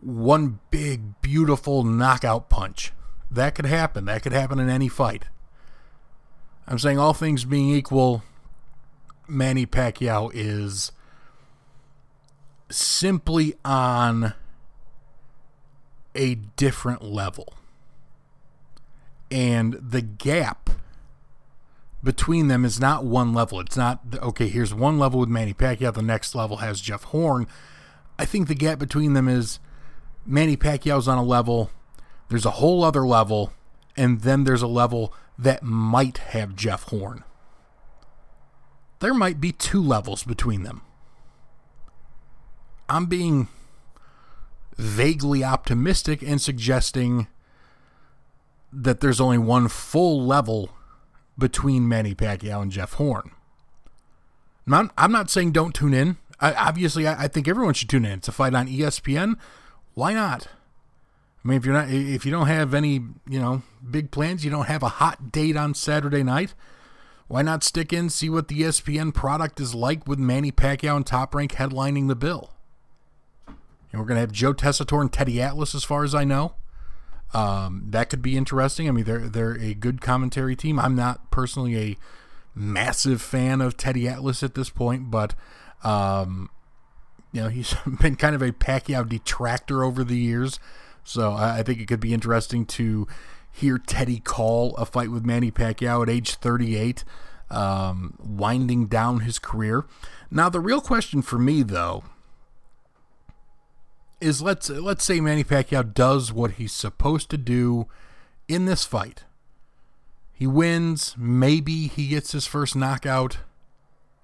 one 0.00 0.58
big, 0.70 1.20
beautiful 1.22 1.84
knockout 1.84 2.48
punch. 2.48 2.92
That 3.30 3.54
could 3.54 3.66
happen. 3.66 4.04
That 4.06 4.22
could 4.22 4.32
happen 4.32 4.58
in 4.58 4.68
any 4.68 4.88
fight. 4.88 5.26
I'm 6.66 6.78
saying 6.78 6.98
all 6.98 7.14
things 7.14 7.44
being 7.44 7.70
equal, 7.70 8.22
Manny 9.28 9.66
Pacquiao 9.66 10.30
is 10.34 10.92
simply 12.70 13.54
on 13.64 14.34
a 16.14 16.34
different 16.34 17.02
level. 17.02 17.54
And 19.30 19.74
the 19.74 20.02
gap 20.02 20.70
between 22.04 22.48
them 22.48 22.64
is 22.64 22.78
not 22.78 23.04
one 23.04 23.32
level. 23.32 23.58
It's 23.58 23.76
not, 23.76 24.00
okay, 24.14 24.48
here's 24.48 24.72
one 24.72 24.98
level 24.98 25.18
with 25.18 25.28
Manny 25.28 25.54
Pacquiao, 25.54 25.92
the 25.92 26.02
next 26.02 26.34
level 26.34 26.58
has 26.58 26.80
Jeff 26.80 27.04
Horn. 27.04 27.48
I 28.18 28.24
think 28.24 28.46
the 28.46 28.54
gap 28.54 28.78
between 28.78 29.14
them 29.14 29.26
is 29.26 29.58
Manny 30.24 30.56
Pacquiao's 30.56 31.08
on 31.08 31.18
a 31.18 31.24
level, 31.24 31.70
there's 32.28 32.46
a 32.46 32.52
whole 32.52 32.84
other 32.84 33.06
level, 33.06 33.52
and 33.96 34.20
then 34.20 34.44
there's 34.44 34.62
a 34.62 34.68
level 34.68 35.12
that 35.36 35.62
might 35.62 36.18
have 36.18 36.54
Jeff 36.54 36.84
Horn 36.84 37.24
there 39.04 39.12
might 39.12 39.38
be 39.38 39.52
two 39.52 39.82
levels 39.82 40.24
between 40.24 40.62
them. 40.62 40.80
I'm 42.88 43.04
being 43.04 43.48
vaguely 44.78 45.44
optimistic 45.44 46.22
and 46.22 46.40
suggesting 46.40 47.26
that 48.72 49.00
there's 49.00 49.20
only 49.20 49.36
one 49.36 49.68
full 49.68 50.24
level 50.24 50.70
between 51.38 51.88
Manny 51.88 52.14
Pacquiao 52.14 52.62
and 52.62 52.70
Jeff 52.70 52.94
Horn. 52.94 53.30
I'm, 54.66 54.90
I'm 54.96 55.12
not 55.12 55.30
saying 55.30 55.52
don't 55.52 55.74
tune 55.74 55.94
in. 55.94 56.16
I, 56.40 56.52
obviously, 56.54 57.06
I, 57.06 57.24
I 57.24 57.28
think 57.28 57.48
everyone 57.48 57.74
should 57.74 57.88
tune 57.88 58.04
in. 58.04 58.18
It's 58.18 58.28
a 58.28 58.32
fight 58.32 58.54
on 58.54 58.66
ESPN. 58.66 59.36
Why 59.94 60.14
not? 60.14 60.48
I 61.44 61.48
mean, 61.48 61.58
if 61.58 61.66
you're 61.66 61.74
not, 61.74 61.90
if 61.90 62.24
you 62.24 62.32
don't 62.32 62.46
have 62.46 62.72
any, 62.72 62.94
you 63.28 63.38
know, 63.38 63.62
big 63.88 64.10
plans, 64.10 64.44
you 64.44 64.50
don't 64.50 64.66
have 64.66 64.82
a 64.82 64.88
hot 64.88 65.30
date 65.30 65.56
on 65.56 65.74
Saturday 65.74 66.22
night, 66.22 66.54
why 67.28 67.42
not 67.42 67.62
stick 67.62 67.92
in, 67.92 68.08
see 68.08 68.30
what 68.30 68.48
the 68.48 68.60
ESPN 68.60 69.12
product 69.12 69.60
is 69.60 69.74
like 69.74 70.08
with 70.08 70.18
Manny 70.18 70.50
Pacquiao 70.50 70.96
and 70.96 71.06
Top 71.06 71.34
Rank 71.34 71.52
headlining 71.52 72.08
the 72.08 72.16
bill? 72.16 72.50
And 73.46 74.00
we're 74.00 74.06
going 74.06 74.16
to 74.16 74.22
have 74.22 74.32
Joe 74.32 74.54
Tessitore 74.54 75.02
and 75.02 75.12
Teddy 75.12 75.40
Atlas, 75.40 75.74
as 75.74 75.84
far 75.84 76.02
as 76.02 76.14
I 76.14 76.24
know. 76.24 76.54
Um, 77.34 77.86
that 77.90 78.10
could 78.10 78.22
be 78.22 78.36
interesting. 78.36 78.88
I 78.88 78.92
mean, 78.92 79.04
they're 79.04 79.28
they're 79.28 79.58
a 79.60 79.74
good 79.74 80.00
commentary 80.00 80.54
team. 80.54 80.78
I'm 80.78 80.94
not 80.94 81.30
personally 81.30 81.76
a 81.76 81.96
massive 82.54 83.20
fan 83.20 83.60
of 83.60 83.76
Teddy 83.76 84.08
Atlas 84.08 84.42
at 84.42 84.54
this 84.54 84.70
point, 84.70 85.10
but 85.10 85.34
um, 85.82 86.48
you 87.32 87.42
know 87.42 87.48
he's 87.50 87.74
been 88.00 88.16
kind 88.16 88.34
of 88.34 88.42
a 88.42 88.52
Pacquiao 88.52 89.08
detractor 89.08 89.82
over 89.82 90.04
the 90.04 90.16
years. 90.16 90.60
So 91.02 91.32
I, 91.32 91.58
I 91.58 91.62
think 91.62 91.80
it 91.80 91.88
could 91.88 92.00
be 92.00 92.14
interesting 92.14 92.64
to 92.66 93.06
hear 93.50 93.78
Teddy 93.78 94.20
call 94.20 94.74
a 94.76 94.84
fight 94.84 95.10
with 95.10 95.24
Manny 95.24 95.50
Pacquiao 95.50 96.02
at 96.02 96.08
age 96.10 96.34
38, 96.34 97.04
um, 97.50 98.14
winding 98.18 98.86
down 98.86 99.20
his 99.20 99.38
career. 99.38 99.84
Now, 100.30 100.48
the 100.48 100.60
real 100.60 100.80
question 100.80 101.22
for 101.22 101.38
me, 101.38 101.62
though, 101.62 102.02
is 104.24 104.40
let's 104.40 104.70
let's 104.70 105.04
say 105.04 105.20
Manny 105.20 105.44
Pacquiao 105.44 105.92
does 105.92 106.32
what 106.32 106.52
he's 106.52 106.72
supposed 106.72 107.28
to 107.30 107.36
do 107.36 107.86
in 108.48 108.64
this 108.64 108.84
fight. 108.84 109.24
He 110.32 110.46
wins. 110.46 111.14
Maybe 111.18 111.86
he 111.86 112.08
gets 112.08 112.32
his 112.32 112.46
first 112.46 112.74
knockout 112.74 113.38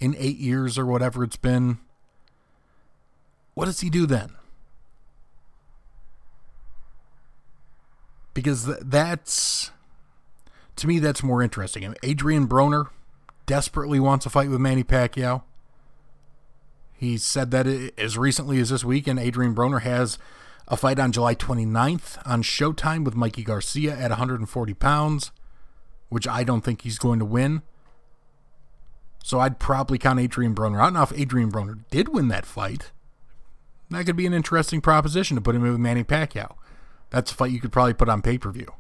in 0.01 0.17
eight 0.19 0.39
years 0.39 0.79
or 0.79 0.87
whatever 0.87 1.23
it's 1.23 1.37
been. 1.37 1.79
What 3.55 3.67
does 3.67 3.81
he 3.81 3.91
do 3.91 4.07
then? 4.07 4.31
Because 8.33 8.65
that's, 8.81 9.71
to 10.77 10.87
me, 10.87 10.99
that's 10.99 11.23
more 11.23 11.43
interesting. 11.43 11.95
Adrian 12.03 12.49
Broner 12.49 12.87
desperately 13.45 14.01
wants 14.01 14.25
a 14.25 14.31
fight 14.31 14.49
with 14.49 14.61
Manny 14.61 14.85
Pacquiao. 14.85 15.43
He 17.01 17.17
said 17.17 17.51
that 17.53 17.67
as 17.97 18.19
recently 18.19 18.61
as 18.61 18.69
this 18.69 18.85
week, 18.85 19.07
and 19.07 19.19
Adrian 19.19 19.55
Broner 19.55 19.81
has 19.81 20.19
a 20.69 20.77
fight 20.77 20.99
on 20.99 21.13
July 21.13 21.35
29th 21.35 22.19
on 22.27 22.43
Showtime 22.43 23.07
with 23.07 23.15
Mikey 23.15 23.43
Garcia 23.43 23.97
at 23.97 24.11
140 24.11 24.75
pounds, 24.75 25.33
which 26.11 26.29
I 26.29 26.45
don't 26.45 26.61
think 26.61 26.83
he's 26.83 26.99
going 26.99 27.19
to 27.19 27.25
win. 27.25 27.63
So 29.25 29.41
I'd 29.41 29.59
probably 29.59 29.97
count 29.97 30.21
Adrian 30.21 30.55
Broner. 30.55 30.79
I 30.79 30.85
don't 30.85 30.93
know 30.93 31.03
if 31.03 31.19
Adrian 31.19 31.51
Broner 31.51 31.79
did 31.91 32.11
win 32.11 32.29
that 32.29 32.45
fight, 32.45 32.91
that 33.89 34.05
could 34.05 34.17
be 34.17 34.27
an 34.27 34.35
interesting 34.35 34.83
proposition 34.83 35.37
to 35.37 35.41
put 35.41 35.55
him 35.55 35.65
in 35.65 35.73
with 35.73 35.81
Manny 35.81 36.05
Pacquiao. 36.05 36.55
That's 37.09 37.33
a 37.33 37.35
fight 37.35 37.51
you 37.51 37.61
could 37.61 37.73
probably 37.73 37.95
put 37.95 38.11
on 38.11 38.21
pay 38.21 38.37
per 38.37 38.51
view, 38.51 38.75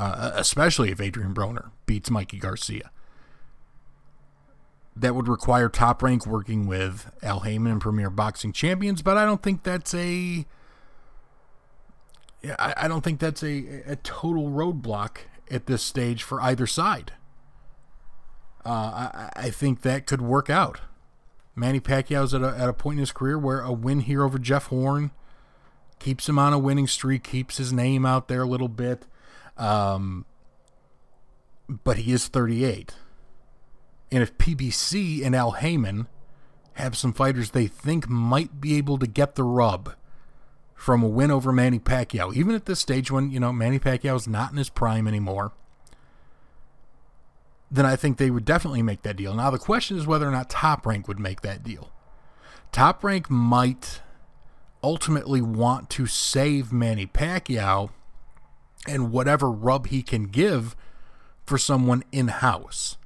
uh, 0.00 0.32
especially 0.34 0.90
if 0.90 1.00
Adrian 1.00 1.32
Broner 1.32 1.70
beats 1.86 2.10
Mikey 2.10 2.38
Garcia 2.40 2.90
that 5.00 5.14
would 5.14 5.28
require 5.28 5.68
top 5.68 6.02
rank 6.02 6.26
working 6.26 6.66
with 6.66 7.10
Al 7.22 7.40
Haymon 7.40 7.72
and 7.72 7.80
Premier 7.80 8.10
Boxing 8.10 8.52
Champions, 8.52 9.02
but 9.02 9.16
I 9.16 9.24
don't 9.24 9.42
think 9.42 9.62
that's 9.62 9.94
a 9.94 10.46
I, 12.58 12.74
I 12.76 12.88
don't 12.88 13.02
think 13.02 13.20
that's 13.20 13.42
a, 13.42 13.82
a 13.86 13.96
total 13.96 14.50
roadblock 14.50 15.18
at 15.50 15.66
this 15.66 15.82
stage 15.82 16.22
for 16.22 16.40
either 16.40 16.66
side. 16.66 17.12
Uh, 18.64 18.68
I, 18.68 19.30
I 19.36 19.50
think 19.50 19.82
that 19.82 20.06
could 20.06 20.20
work 20.20 20.50
out. 20.50 20.80
Manny 21.54 21.80
Pacquiao's 21.80 22.32
at 22.34 22.42
a, 22.42 22.56
at 22.56 22.68
a 22.68 22.72
point 22.72 22.94
in 22.94 23.00
his 23.00 23.12
career 23.12 23.38
where 23.38 23.60
a 23.60 23.72
win 23.72 24.00
here 24.00 24.22
over 24.22 24.38
Jeff 24.38 24.66
Horn 24.66 25.10
keeps 25.98 26.28
him 26.28 26.38
on 26.38 26.52
a 26.52 26.58
winning 26.58 26.86
streak, 26.86 27.24
keeps 27.24 27.56
his 27.56 27.72
name 27.72 28.06
out 28.06 28.28
there 28.28 28.42
a 28.42 28.46
little 28.46 28.68
bit. 28.68 29.06
Um, 29.56 30.24
but 31.68 31.98
he 31.98 32.12
is 32.12 32.28
38. 32.28 32.94
And 34.12 34.22
if 34.22 34.36
PBC 34.38 35.24
and 35.24 35.34
Al 35.34 35.52
Haymon 35.52 36.08
have 36.74 36.96
some 36.96 37.12
fighters 37.12 37.50
they 37.50 37.66
think 37.66 38.08
might 38.08 38.60
be 38.60 38.76
able 38.76 38.98
to 38.98 39.06
get 39.06 39.34
the 39.34 39.44
rub 39.44 39.94
from 40.74 41.02
a 41.02 41.08
win 41.08 41.30
over 41.30 41.52
Manny 41.52 41.78
Pacquiao, 41.78 42.34
even 42.34 42.54
at 42.54 42.66
this 42.66 42.80
stage 42.80 43.10
when, 43.10 43.30
you 43.30 43.38
know, 43.38 43.52
Manny 43.52 43.78
Pacquiao 43.78 44.16
is 44.16 44.26
not 44.26 44.50
in 44.50 44.56
his 44.56 44.70
prime 44.70 45.06
anymore, 45.06 45.52
then 47.70 47.86
I 47.86 47.96
think 47.96 48.16
they 48.16 48.30
would 48.30 48.44
definitely 48.44 48.82
make 48.82 49.02
that 49.02 49.16
deal. 49.16 49.34
Now, 49.34 49.50
the 49.50 49.58
question 49.58 49.96
is 49.96 50.06
whether 50.06 50.26
or 50.26 50.32
not 50.32 50.50
Top 50.50 50.86
Rank 50.86 51.06
would 51.06 51.20
make 51.20 51.42
that 51.42 51.62
deal. 51.62 51.92
Top 52.72 53.04
Rank 53.04 53.30
might 53.30 54.00
ultimately 54.82 55.42
want 55.42 55.90
to 55.90 56.06
save 56.06 56.72
Manny 56.72 57.06
Pacquiao 57.06 57.90
and 58.88 59.12
whatever 59.12 59.50
rub 59.50 59.88
he 59.88 60.02
can 60.02 60.24
give 60.24 60.74
for 61.44 61.58
someone 61.58 62.02
in 62.10 62.28
house. 62.28 62.96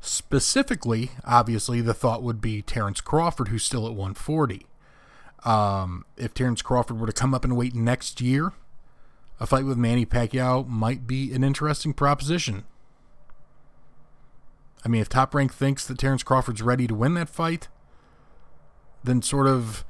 Specifically, 0.00 1.10
obviously, 1.24 1.80
the 1.80 1.94
thought 1.94 2.22
would 2.22 2.40
be 2.40 2.62
Terrence 2.62 3.00
Crawford, 3.00 3.48
who's 3.48 3.64
still 3.64 3.86
at 3.86 3.92
140. 3.92 4.66
Um, 5.44 6.04
if 6.16 6.32
Terrence 6.32 6.62
Crawford 6.62 6.98
were 6.98 7.06
to 7.06 7.12
come 7.12 7.34
up 7.34 7.44
and 7.44 7.56
wait 7.56 7.74
next 7.74 8.20
year, 8.20 8.52
a 9.38 9.46
fight 9.46 9.64
with 9.64 9.76
Manny 9.78 10.06
Pacquiao 10.06 10.66
might 10.66 11.06
be 11.06 11.32
an 11.32 11.44
interesting 11.44 11.92
proposition. 11.92 12.64
I 14.84 14.88
mean, 14.88 15.02
if 15.02 15.08
Top 15.08 15.34
Rank 15.34 15.52
thinks 15.52 15.86
that 15.86 15.98
Terrence 15.98 16.22
Crawford's 16.22 16.62
ready 16.62 16.86
to 16.86 16.94
win 16.94 17.14
that 17.14 17.28
fight, 17.28 17.68
then 19.04 19.20
sort 19.20 19.46
of 19.46 19.84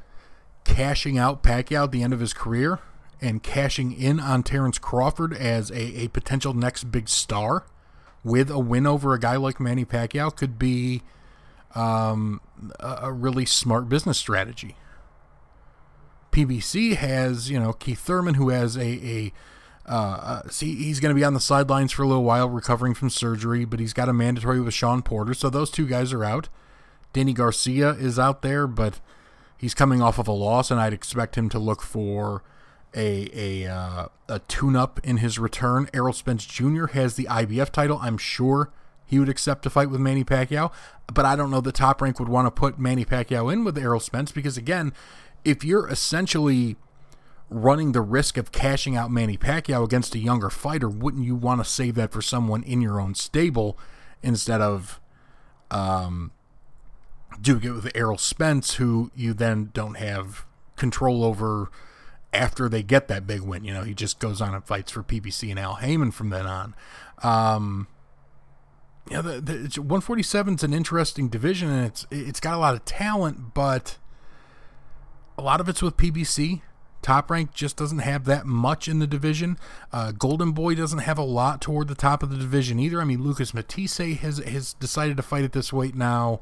cashing 0.64 1.18
out 1.18 1.42
Pacquiao 1.42 1.84
at 1.84 1.92
the 1.92 2.02
end 2.02 2.12
of 2.12 2.20
his 2.20 2.32
career 2.32 2.80
and 3.20 3.42
cashing 3.42 3.92
in 3.92 4.18
on 4.18 4.42
Terrence 4.42 4.78
Crawford 4.78 5.32
as 5.34 5.70
a, 5.70 6.04
a 6.04 6.08
potential 6.08 6.54
next 6.54 6.84
big 6.90 7.08
star 7.08 7.64
with 8.22 8.50
a 8.50 8.58
win 8.58 8.86
over 8.86 9.14
a 9.14 9.18
guy 9.18 9.36
like 9.36 9.60
Manny 9.60 9.84
Pacquiao 9.84 10.34
could 10.34 10.58
be 10.58 11.02
um, 11.74 12.40
a 12.78 13.12
really 13.12 13.46
smart 13.46 13.88
business 13.88 14.18
strategy. 14.18 14.76
PBC 16.32 16.96
has, 16.96 17.50
you 17.50 17.58
know, 17.58 17.72
Keith 17.72 18.00
Thurman, 18.00 18.34
who 18.34 18.50
has 18.50 18.76
a, 18.76 18.82
a 18.82 19.32
uh, 19.86 20.42
uh, 20.44 20.48
see, 20.48 20.76
he's 20.76 21.00
going 21.00 21.14
to 21.14 21.18
be 21.18 21.24
on 21.24 21.34
the 21.34 21.40
sidelines 21.40 21.90
for 21.90 22.02
a 22.02 22.06
little 22.06 22.22
while 22.22 22.48
recovering 22.48 22.94
from 22.94 23.10
surgery, 23.10 23.64
but 23.64 23.80
he's 23.80 23.92
got 23.92 24.08
a 24.08 24.12
mandatory 24.12 24.60
with 24.60 24.74
Shawn 24.74 25.02
Porter. 25.02 25.34
So 25.34 25.50
those 25.50 25.70
two 25.70 25.86
guys 25.86 26.12
are 26.12 26.24
out. 26.24 26.48
Danny 27.12 27.32
Garcia 27.32 27.90
is 27.90 28.18
out 28.18 28.42
there, 28.42 28.68
but 28.68 29.00
he's 29.56 29.74
coming 29.74 30.00
off 30.00 30.18
of 30.18 30.28
a 30.28 30.32
loss, 30.32 30.70
and 30.70 30.78
I'd 30.78 30.92
expect 30.92 31.36
him 31.36 31.48
to 31.48 31.58
look 31.58 31.82
for 31.82 32.44
a 32.94 33.30
a 33.34 33.70
uh, 33.70 34.06
a 34.28 34.38
tune 34.40 34.76
up 34.76 35.00
in 35.04 35.18
his 35.18 35.38
return. 35.38 35.88
Errol 35.94 36.12
Spence 36.12 36.44
Jr. 36.44 36.86
has 36.86 37.14
the 37.14 37.24
IBF 37.24 37.70
title. 37.70 37.98
I'm 38.00 38.18
sure 38.18 38.70
he 39.06 39.18
would 39.18 39.28
accept 39.28 39.66
a 39.66 39.70
fight 39.70 39.90
with 39.90 40.00
Manny 40.00 40.24
Pacquiao, 40.24 40.70
but 41.12 41.24
I 41.24 41.34
don't 41.34 41.50
know 41.50 41.60
that 41.60 41.74
Top 41.74 42.00
Rank 42.00 42.18
would 42.20 42.28
want 42.28 42.46
to 42.46 42.50
put 42.50 42.78
Manny 42.78 43.04
Pacquiao 43.04 43.52
in 43.52 43.64
with 43.64 43.76
Errol 43.76 44.00
Spence 44.00 44.30
because 44.30 44.56
again, 44.56 44.92
if 45.44 45.64
you're 45.64 45.88
essentially 45.88 46.76
running 47.48 47.90
the 47.90 48.00
risk 48.00 48.36
of 48.36 48.52
cashing 48.52 48.96
out 48.96 49.10
Manny 49.10 49.36
Pacquiao 49.36 49.84
against 49.84 50.14
a 50.14 50.18
younger 50.18 50.48
fighter, 50.48 50.88
wouldn't 50.88 51.24
you 51.24 51.34
want 51.34 51.60
to 51.60 51.68
save 51.68 51.96
that 51.96 52.12
for 52.12 52.22
someone 52.22 52.62
in 52.62 52.80
your 52.80 53.00
own 53.00 53.16
stable 53.16 53.76
instead 54.22 54.60
of 54.60 55.00
um, 55.72 56.30
doing 57.40 57.64
it 57.64 57.70
with 57.70 57.90
Errol 57.96 58.18
Spence, 58.18 58.74
who 58.74 59.10
you 59.16 59.34
then 59.34 59.70
don't 59.74 59.96
have 59.96 60.46
control 60.76 61.24
over? 61.24 61.70
After 62.32 62.68
they 62.68 62.82
get 62.82 63.08
that 63.08 63.26
big 63.26 63.40
win. 63.40 63.64
You 63.64 63.74
know, 63.74 63.82
he 63.82 63.94
just 63.94 64.18
goes 64.18 64.40
on 64.40 64.54
and 64.54 64.64
fights 64.64 64.92
for 64.92 65.02
PBC 65.02 65.50
and 65.50 65.58
Al 65.58 65.76
Haymon 65.76 66.12
from 66.12 66.30
then 66.30 66.46
on. 66.46 66.74
Um, 67.22 67.88
yeah, 69.10 69.22
the, 69.22 69.40
the 69.40 69.80
147 69.80 70.54
is 70.54 70.62
an 70.62 70.72
interesting 70.72 71.28
division, 71.28 71.68
and 71.68 71.86
it's 71.86 72.06
it's 72.10 72.40
got 72.40 72.54
a 72.54 72.58
lot 72.58 72.74
of 72.74 72.84
talent, 72.84 73.54
but 73.54 73.98
a 75.36 75.42
lot 75.42 75.60
of 75.60 75.68
it's 75.68 75.82
with 75.82 75.96
PBC. 75.96 76.62
Top 77.02 77.30
rank 77.30 77.54
just 77.54 77.78
doesn't 77.78 78.00
have 78.00 78.26
that 78.26 78.44
much 78.44 78.86
in 78.86 78.98
the 78.98 79.06
division. 79.06 79.58
Uh, 79.90 80.12
Golden 80.12 80.52
Boy 80.52 80.74
doesn't 80.74 80.98
have 80.98 81.16
a 81.16 81.24
lot 81.24 81.62
toward 81.62 81.88
the 81.88 81.94
top 81.94 82.22
of 82.22 82.28
the 82.28 82.36
division 82.36 82.78
either. 82.78 83.00
I 83.00 83.04
mean, 83.04 83.22
Lucas 83.24 83.54
Matthysse 83.54 84.18
has 84.20 84.38
has 84.38 84.74
decided 84.74 85.16
to 85.16 85.22
fight 85.22 85.44
at 85.44 85.52
this 85.52 85.72
weight 85.72 85.94
now. 85.94 86.40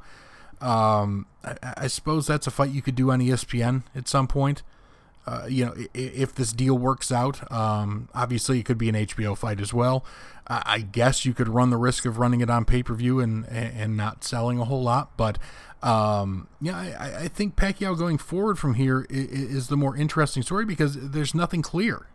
Um, 0.60 1.26
I, 1.44 1.56
I 1.62 1.86
suppose 1.86 2.26
that's 2.26 2.48
a 2.48 2.50
fight 2.50 2.70
you 2.70 2.82
could 2.82 2.96
do 2.96 3.12
on 3.12 3.20
ESPN 3.20 3.84
at 3.94 4.08
some 4.08 4.26
point. 4.26 4.62
Uh, 5.28 5.44
you 5.46 5.66
know, 5.66 5.74
if 5.92 6.34
this 6.34 6.54
deal 6.54 6.78
works 6.78 7.12
out, 7.12 7.52
um, 7.52 8.08
obviously 8.14 8.58
it 8.60 8.64
could 8.64 8.78
be 8.78 8.88
an 8.88 8.94
HBO 8.94 9.36
fight 9.36 9.60
as 9.60 9.74
well. 9.74 10.02
I 10.46 10.78
guess 10.78 11.26
you 11.26 11.34
could 11.34 11.48
run 11.48 11.68
the 11.68 11.76
risk 11.76 12.06
of 12.06 12.18
running 12.18 12.40
it 12.40 12.48
on 12.48 12.64
pay 12.64 12.82
per 12.82 12.94
view 12.94 13.20
and 13.20 13.46
and 13.46 13.98
not 13.98 14.24
selling 14.24 14.58
a 14.58 14.64
whole 14.64 14.82
lot, 14.82 15.14
but 15.18 15.36
um, 15.82 16.48
yeah, 16.62 16.78
I, 16.98 17.24
I, 17.24 17.28
think 17.28 17.54
Pacquiao 17.54 17.96
going 17.96 18.16
forward 18.16 18.58
from 18.58 18.74
here 18.74 19.06
is, 19.10 19.68
the 19.68 19.76
more 19.76 19.94
interesting 19.94 20.42
story 20.42 20.64
because 20.64 21.10
there's 21.10 21.34
nothing 21.34 21.60
clear. 21.62 22.06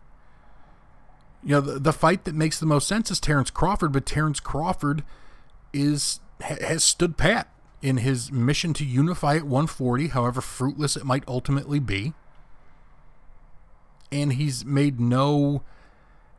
You 1.42 1.50
know, 1.50 1.60
the, 1.60 1.78
the 1.78 1.92
fight 1.92 2.24
that 2.24 2.34
makes 2.34 2.58
the 2.58 2.66
most 2.66 2.86
sense 2.88 3.10
is 3.10 3.20
Terrence 3.20 3.50
Crawford, 3.50 3.92
but 3.92 4.04
Terrence 4.04 4.40
Crawford 4.40 5.04
is 5.72 6.18
has 6.40 6.82
stood 6.82 7.16
pat 7.16 7.48
in 7.80 7.98
his 7.98 8.32
mission 8.32 8.74
to 8.74 8.84
unify 8.84 9.36
at 9.36 9.44
140, 9.44 10.08
however 10.08 10.40
fruitless 10.40 10.96
it 10.96 11.04
might 11.04 11.22
ultimately 11.28 11.78
be 11.78 12.14
and 14.14 14.34
he's 14.34 14.64
made 14.64 15.00
no 15.00 15.62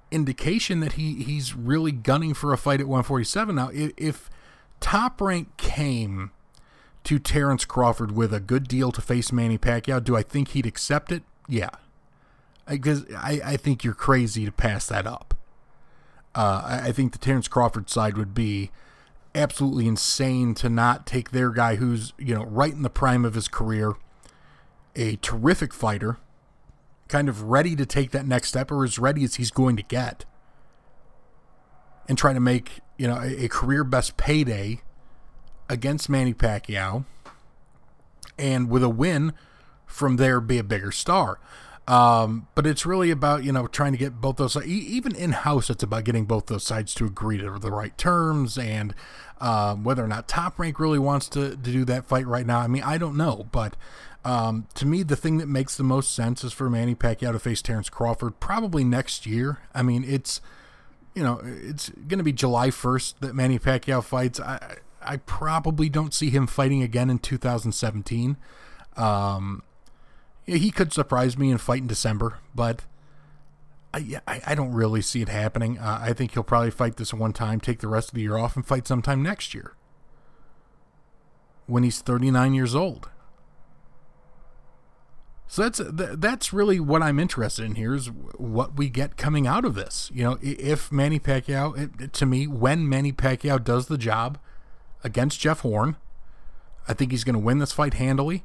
indication 0.10 0.80
that 0.80 0.94
he 0.94 1.24
he's 1.24 1.56
really 1.56 1.92
gunning 1.92 2.34
for 2.34 2.54
a 2.54 2.58
fight 2.58 2.80
at 2.80 2.88
147. 2.88 3.56
Now, 3.56 3.70
if, 3.74 3.92
if 3.98 4.30
Top 4.80 5.20
Rank 5.20 5.58
came 5.58 6.32
to 7.04 7.20
Terrence 7.20 7.66
Crawford 7.66 8.14
with 8.14 8.34
a 8.34 8.40
good 8.40 8.68
deal 8.68 8.92
to 8.94 9.02
face 9.02 9.32
Manny 9.32 9.58
Pacquiao, 9.58 10.04
do 10.04 10.16
I 10.16 10.24
think 10.24 10.50
he'd 10.50 10.66
accept 10.66 11.12
it? 11.12 11.24
Yeah, 11.48 11.70
because 12.68 13.06
I, 13.14 13.42
I 13.44 13.58
think 13.58 13.84
you're 13.84 13.94
crazy 13.94 14.46
to 14.46 14.52
pass 14.52 14.88
that 14.88 15.06
up. 15.06 15.36
Uh, 16.34 16.62
I, 16.66 16.88
I 16.88 16.92
think 16.92 17.12
the 17.12 17.20
Terrence 17.20 17.48
Crawford 17.48 17.90
side 17.90 18.18
would 18.18 18.34
be 18.34 18.72
absolutely 19.36 19.86
insane 19.86 20.56
to 20.56 20.70
not 20.70 21.06
take 21.06 21.32
their 21.32 21.50
guy 21.50 21.76
who's 21.76 22.14
you 22.18 22.34
know 22.34 22.46
right 22.46 22.72
in 22.72 22.84
the 22.84 22.90
prime 22.90 23.26
of 23.26 23.34
his 23.34 23.50
career, 23.50 23.96
a 24.96 25.18
terrific 25.18 25.74
fighter, 25.74 26.18
kind 27.08 27.30
of 27.30 27.44
ready 27.44 27.76
to 27.76 27.86
take 27.86 28.12
that 28.12 28.26
next 28.26 28.50
step 28.50 28.72
or 28.72 28.84
as 28.84 28.98
ready 28.98 29.24
as 29.24 29.36
he's 29.36 29.52
going 29.52 29.76
to 29.78 29.84
get 29.84 30.26
and 32.08 32.18
try 32.18 32.34
to 32.34 32.40
make, 32.40 32.80
you 32.98 33.08
know, 33.08 33.18
a, 33.18 33.46
a 33.46 33.48
career 33.48 33.84
best 33.84 34.18
payday 34.18 34.82
against 35.70 36.10
Manny 36.10 36.34
Pacquiao 36.34 37.06
and 38.38 38.70
with 38.70 38.84
a 38.84 38.90
win 38.90 39.34
from 39.86 40.18
there 40.18 40.40
be 40.42 40.58
a 40.58 40.64
bigger 40.64 40.92
star. 40.92 41.40
Um, 41.88 42.48
but 42.56 42.66
it's 42.66 42.84
really 42.84 43.12
about 43.12 43.44
you 43.44 43.52
know 43.52 43.68
trying 43.68 43.92
to 43.92 43.98
get 43.98 44.20
both 44.20 44.38
those 44.38 44.58
even 44.66 45.16
in 45.16 45.34
house. 45.34 45.70
It's 45.70 45.84
about 45.84 46.04
getting 46.04 46.26
both 46.26 46.48
those 46.48 46.64
sides 46.64 46.96
to 46.96 47.06
agree 47.06 47.38
to 47.38 47.60
the 47.60 47.72
right 47.72 47.96
terms 47.96 48.58
and 48.58 48.96
um, 49.40 49.84
whether 49.84 50.04
or 50.04 50.08
not 50.08 50.28
Top 50.28 50.58
Rank 50.58 50.80
really 50.80 50.98
wants 50.98 51.30
to, 51.30 51.52
to 51.52 51.58
do 51.58 51.86
that 51.86 52.06
fight 52.06 52.26
right 52.26 52.46
now. 52.46 52.60
I 52.60 52.68
mean, 52.68 52.82
I 52.82 52.98
don't 52.98 53.16
know, 53.16 53.48
but 53.52 53.76
um, 54.26 54.68
to 54.74 54.88
me, 54.88 55.04
the 55.04 55.16
thing 55.16 55.38
that 55.38 55.48
makes 55.48 55.78
the 55.78 55.84
most 55.84 56.14
sense 56.16 56.44
is 56.44 56.52
for 56.52 56.68
Manny 56.68 56.96
Pacquiao 56.96 57.32
to 57.32 57.40
face 57.40 57.62
Terrence 57.62 57.90
Crawford 57.90 58.40
probably 58.40 58.84
next 58.84 59.28
year. 59.28 59.60
I 59.74 59.84
mean, 59.84 60.04
it's 60.04 60.42
you 61.14 61.24
know 61.24 61.40
it's 61.44 61.90
going 61.90 62.18
to 62.18 62.24
be 62.24 62.34
July 62.34 62.72
first 62.72 63.22
that 63.22 63.36
Manny 63.36 63.60
Pacquiao 63.60 64.04
fights. 64.04 64.40
I 64.40 64.78
I 65.00 65.18
probably 65.18 65.90
don't 65.90 66.12
see 66.12 66.32
him 66.32 66.48
fighting 66.48 66.82
again 66.82 67.12
in 67.12 67.20
2017. 67.20 68.38
Um, 68.98 69.62
he 70.48 70.72
could 70.72 70.92
surprise 70.92 71.38
me 71.38 71.52
and 71.52 71.62
fight 71.62 71.82
in 71.82 71.88
December, 71.88 72.40
but 72.56 72.84
I, 73.94 74.22
I, 74.28 74.42
I 74.48 74.56
don't 74.56 74.74
really 74.74 75.02
see 75.02 75.22
it 75.22 75.30
happening. 75.30 75.78
Uh, 75.78 76.00
I 76.02 76.14
think 76.14 76.34
he'll 76.34 76.44
probably 76.44 76.72
fight 76.72 76.98
this 76.98 77.14
one 77.14 77.34
time, 77.34 77.60
take 77.60 77.80
the 77.80 77.88
rest 77.88 78.10
of 78.10 78.16
the 78.16 78.22
year 78.22 78.38
off, 78.38 78.56
and 78.56 78.66
fight 78.66 78.88
sometime 78.88 79.22
next 79.22 79.54
year 79.54 79.74
when 81.68 81.84
he's 81.84 82.02
39 82.02 82.54
years 82.54 82.76
old. 82.76 83.10
So 85.48 85.62
that's 85.62 85.80
that's 85.94 86.52
really 86.52 86.80
what 86.80 87.04
I'm 87.04 87.20
interested 87.20 87.66
in 87.66 87.76
here 87.76 87.94
is 87.94 88.08
what 88.08 88.78
we 88.78 88.90
get 88.90 89.16
coming 89.16 89.46
out 89.46 89.64
of 89.64 89.76
this. 89.76 90.10
You 90.14 90.24
know, 90.24 90.38
if 90.42 90.92
Manny 90.92 91.20
Pacquiao, 91.20 92.12
to 92.12 92.26
me, 92.26 92.48
when 92.48 92.90
Manny 92.90 93.12
Pacquiao 93.12 93.64
does 93.64 93.88
the 93.88 93.98
job 93.98 94.40
against 95.04 95.40
Jeff 95.40 95.60
Horn, 95.60 95.98
I 96.88 96.94
think 96.94 97.12
he's 97.12 97.24
going 97.24 97.36
to 97.36 97.40
win 97.40 97.60
this 97.60 97.72
fight 97.72 97.96
handily. 97.96 98.44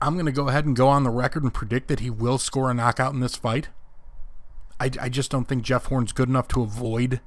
I'm 0.00 0.14
going 0.14 0.26
to 0.26 0.32
go 0.32 0.48
ahead 0.48 0.64
and 0.64 0.76
go 0.76 0.86
on 0.86 1.02
the 1.02 1.10
record 1.10 1.42
and 1.42 1.52
predict 1.52 1.88
that 1.88 2.00
he 2.00 2.10
will 2.10 2.38
score 2.38 2.70
a 2.70 2.74
knockout 2.74 3.12
in 3.12 3.20
this 3.20 3.34
fight. 3.34 3.68
I, 4.78 4.90
I 5.00 5.08
just 5.08 5.30
don't 5.30 5.46
think 5.46 5.64
Jeff 5.64 5.86
Horn's 5.86 6.12
good 6.12 6.28
enough 6.28 6.46
to 6.48 6.62
avoid 6.62 7.20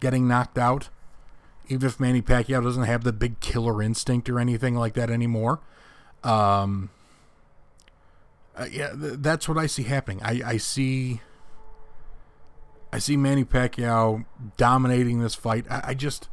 getting 0.00 0.26
knocked 0.26 0.58
out, 0.58 0.88
even 1.68 1.86
if 1.86 2.00
Manny 2.00 2.20
Pacquiao 2.20 2.62
doesn't 2.62 2.82
have 2.84 3.04
the 3.04 3.12
big 3.12 3.38
killer 3.38 3.80
instinct 3.80 4.28
or 4.28 4.40
anything 4.40 4.74
like 4.74 4.94
that 4.94 5.10
anymore. 5.10 5.60
Um, 6.24 6.90
uh, 8.58 8.66
yeah, 8.70 8.90
th- 8.90 9.14
that's 9.18 9.48
what 9.48 9.56
I 9.56 9.66
see 9.66 9.84
happening. 9.84 10.20
I, 10.22 10.42
I 10.44 10.56
see. 10.56 11.20
I 12.92 12.98
see 12.98 13.16
Manny 13.16 13.44
Pacquiao 13.44 14.24
dominating 14.56 15.20
this 15.20 15.34
fight. 15.34 15.66
I, 15.70 15.82
I 15.88 15.94
just 15.94 16.28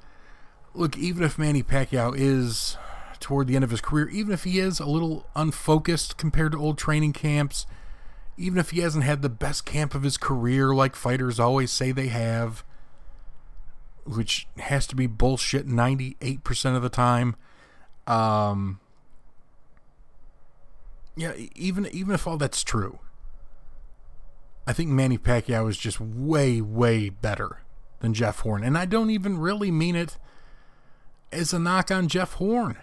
look, 0.73 0.97
even 0.97 1.23
if 1.23 1.37
Manny 1.37 1.63
Pacquiao 1.63 2.13
is 2.17 2.77
toward 3.19 3.47
the 3.47 3.55
end 3.55 3.63
of 3.63 3.71
his 3.71 3.81
career, 3.81 4.09
even 4.09 4.33
if 4.33 4.43
he 4.43 4.59
is 4.59 4.79
a 4.79 4.85
little 4.85 5.27
unfocused 5.35 6.17
compared 6.17 6.51
to 6.53 6.59
old 6.59 6.77
training 6.77 7.13
camps, 7.13 7.65
even 8.37 8.57
if 8.57 8.71
he 8.71 8.79
hasn't 8.79 9.03
had 9.03 9.21
the 9.21 9.29
best 9.29 9.65
camp 9.65 9.95
of 9.95 10.03
his 10.03 10.17
career 10.17 10.73
like 10.73 10.95
fighters 10.95 11.39
always 11.39 11.71
say 11.71 11.91
they 11.91 12.07
have, 12.07 12.63
which 14.03 14.47
has 14.57 14.85
to 14.87 14.95
be 14.95 15.07
bullshit 15.07 15.67
98% 15.67 16.75
of 16.75 16.81
the 16.81 16.89
time. 16.89 17.35
Um, 18.07 18.79
yeah, 21.15 21.33
even 21.55 21.87
even 21.87 22.13
if 22.13 22.27
all 22.27 22.37
that's 22.37 22.63
true, 22.63 22.99
I 24.67 24.73
think 24.73 24.89
Manny 24.89 25.17
Pacquiao 25.17 25.69
is 25.69 25.77
just 25.77 25.99
way 25.99 26.61
way 26.61 27.09
better 27.09 27.61
than 27.99 28.13
Jeff 28.13 28.39
Horn, 28.39 28.63
and 28.63 28.77
I 28.77 28.85
don't 28.85 29.09
even 29.09 29.37
really 29.37 29.71
mean 29.71 29.95
it 29.95 30.17
as 31.31 31.53
a 31.53 31.59
knock 31.59 31.91
on 31.91 32.07
Jeff 32.07 32.33
Horn. 32.33 32.77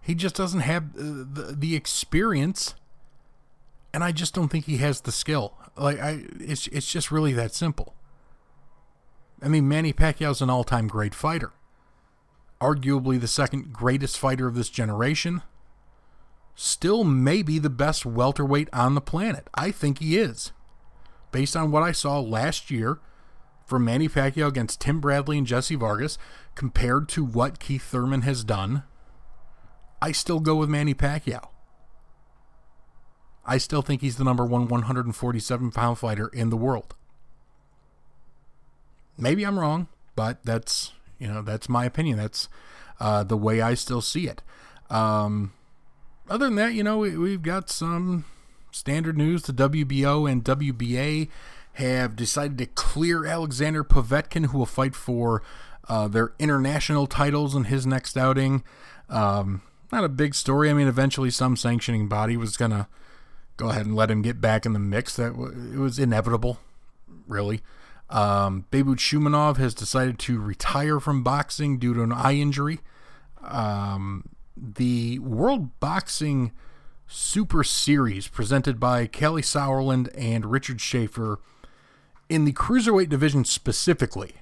He 0.00 0.14
just 0.14 0.34
doesn't 0.34 0.60
have 0.60 0.84
uh, 0.96 1.24
the, 1.32 1.54
the 1.56 1.76
experience, 1.76 2.74
and 3.92 4.02
I 4.02 4.12
just 4.12 4.34
don't 4.34 4.48
think 4.48 4.64
he 4.66 4.78
has 4.78 5.00
the 5.00 5.12
skill. 5.12 5.54
Like 5.76 6.00
I, 6.00 6.24
it's 6.38 6.66
it's 6.68 6.90
just 6.90 7.10
really 7.10 7.32
that 7.32 7.54
simple. 7.54 7.94
I 9.40 9.48
mean, 9.48 9.68
Manny 9.68 9.92
Pacquiao's 9.92 10.40
an 10.40 10.50
all-time 10.50 10.86
great 10.86 11.14
fighter, 11.14 11.50
arguably 12.60 13.20
the 13.20 13.26
second 13.26 13.72
greatest 13.72 14.16
fighter 14.16 14.46
of 14.46 14.54
this 14.54 14.68
generation. 14.68 15.42
Still, 16.54 17.04
maybe 17.04 17.58
the 17.58 17.70
best 17.70 18.04
welterweight 18.04 18.68
on 18.72 18.94
the 18.94 19.00
planet. 19.00 19.48
I 19.54 19.70
think 19.70 19.98
he 19.98 20.18
is, 20.18 20.52
based 21.30 21.56
on 21.56 21.70
what 21.70 21.82
I 21.82 21.92
saw 21.92 22.20
last 22.20 22.70
year 22.70 22.98
from 23.64 23.84
Manny 23.84 24.08
Pacquiao 24.08 24.48
against 24.48 24.80
Tim 24.80 25.00
Bradley 25.00 25.38
and 25.38 25.46
Jesse 25.46 25.74
Vargas, 25.76 26.18
compared 26.54 27.08
to 27.10 27.24
what 27.24 27.58
Keith 27.58 27.82
Thurman 27.82 28.22
has 28.22 28.44
done 28.44 28.82
I 30.02 30.10
still 30.10 30.40
go 30.40 30.56
with 30.56 30.68
Manny 30.68 30.94
Pacquiao. 30.94 31.48
I 33.46 33.56
still 33.58 33.82
think 33.82 34.00
he's 34.00 34.16
the 34.16 34.24
number 34.24 34.44
one 34.44 34.66
147 34.66 35.70
pound 35.70 35.98
fighter 35.98 36.26
in 36.26 36.50
the 36.50 36.56
world. 36.56 36.96
Maybe 39.16 39.44
I'm 39.44 39.60
wrong, 39.60 39.86
but 40.16 40.44
that's 40.44 40.90
you 41.20 41.28
know 41.28 41.40
that's 41.40 41.68
my 41.68 41.84
opinion. 41.84 42.18
That's 42.18 42.48
uh, 42.98 43.22
the 43.22 43.36
way 43.36 43.60
I 43.60 43.74
still 43.74 44.00
see 44.00 44.26
it. 44.26 44.42
Um, 44.90 45.52
other 46.32 46.46
than 46.46 46.54
that, 46.54 46.72
you 46.72 46.82
know, 46.82 46.96
we, 46.96 47.14
we've 47.16 47.42
got 47.42 47.68
some 47.68 48.24
standard 48.70 49.18
news. 49.18 49.42
The 49.42 49.52
WBO 49.52 50.30
and 50.30 50.42
WBA 50.42 51.28
have 51.74 52.16
decided 52.16 52.56
to 52.56 52.66
clear 52.66 53.26
Alexander 53.26 53.84
Povetkin, 53.84 54.46
who 54.46 54.56
will 54.56 54.66
fight 54.66 54.94
for 54.94 55.42
uh, 55.88 56.08
their 56.08 56.32
international 56.38 57.06
titles 57.06 57.54
in 57.54 57.64
his 57.64 57.86
next 57.86 58.16
outing. 58.16 58.64
Um, 59.10 59.60
not 59.92 60.04
a 60.04 60.08
big 60.08 60.34
story. 60.34 60.70
I 60.70 60.72
mean, 60.72 60.88
eventually 60.88 61.28
some 61.28 61.54
sanctioning 61.54 62.08
body 62.08 62.38
was 62.38 62.56
going 62.56 62.70
to 62.70 62.86
go 63.58 63.68
ahead 63.68 63.84
and 63.84 63.94
let 63.94 64.10
him 64.10 64.22
get 64.22 64.40
back 64.40 64.64
in 64.64 64.72
the 64.72 64.78
mix. 64.78 65.14
That 65.16 65.34
it 65.34 65.78
was 65.78 65.98
inevitable, 65.98 66.60
really. 67.28 67.60
Um, 68.08 68.64
Beibut 68.70 68.98
Shumenov 68.98 69.58
has 69.58 69.74
decided 69.74 70.18
to 70.20 70.40
retire 70.40 70.98
from 70.98 71.22
boxing 71.22 71.78
due 71.78 71.92
to 71.92 72.02
an 72.02 72.12
eye 72.12 72.36
injury. 72.36 72.80
Um, 73.42 74.30
the 74.56 75.18
World 75.18 75.78
Boxing 75.80 76.52
Super 77.06 77.62
Series, 77.64 78.28
presented 78.28 78.80
by 78.80 79.06
Kalle 79.06 79.42
Sauerland 79.42 80.08
and 80.16 80.46
Richard 80.46 80.80
Schaefer, 80.80 81.38
in 82.28 82.44
the 82.44 82.52
cruiserweight 82.52 83.08
division 83.08 83.44
specifically, 83.44 84.32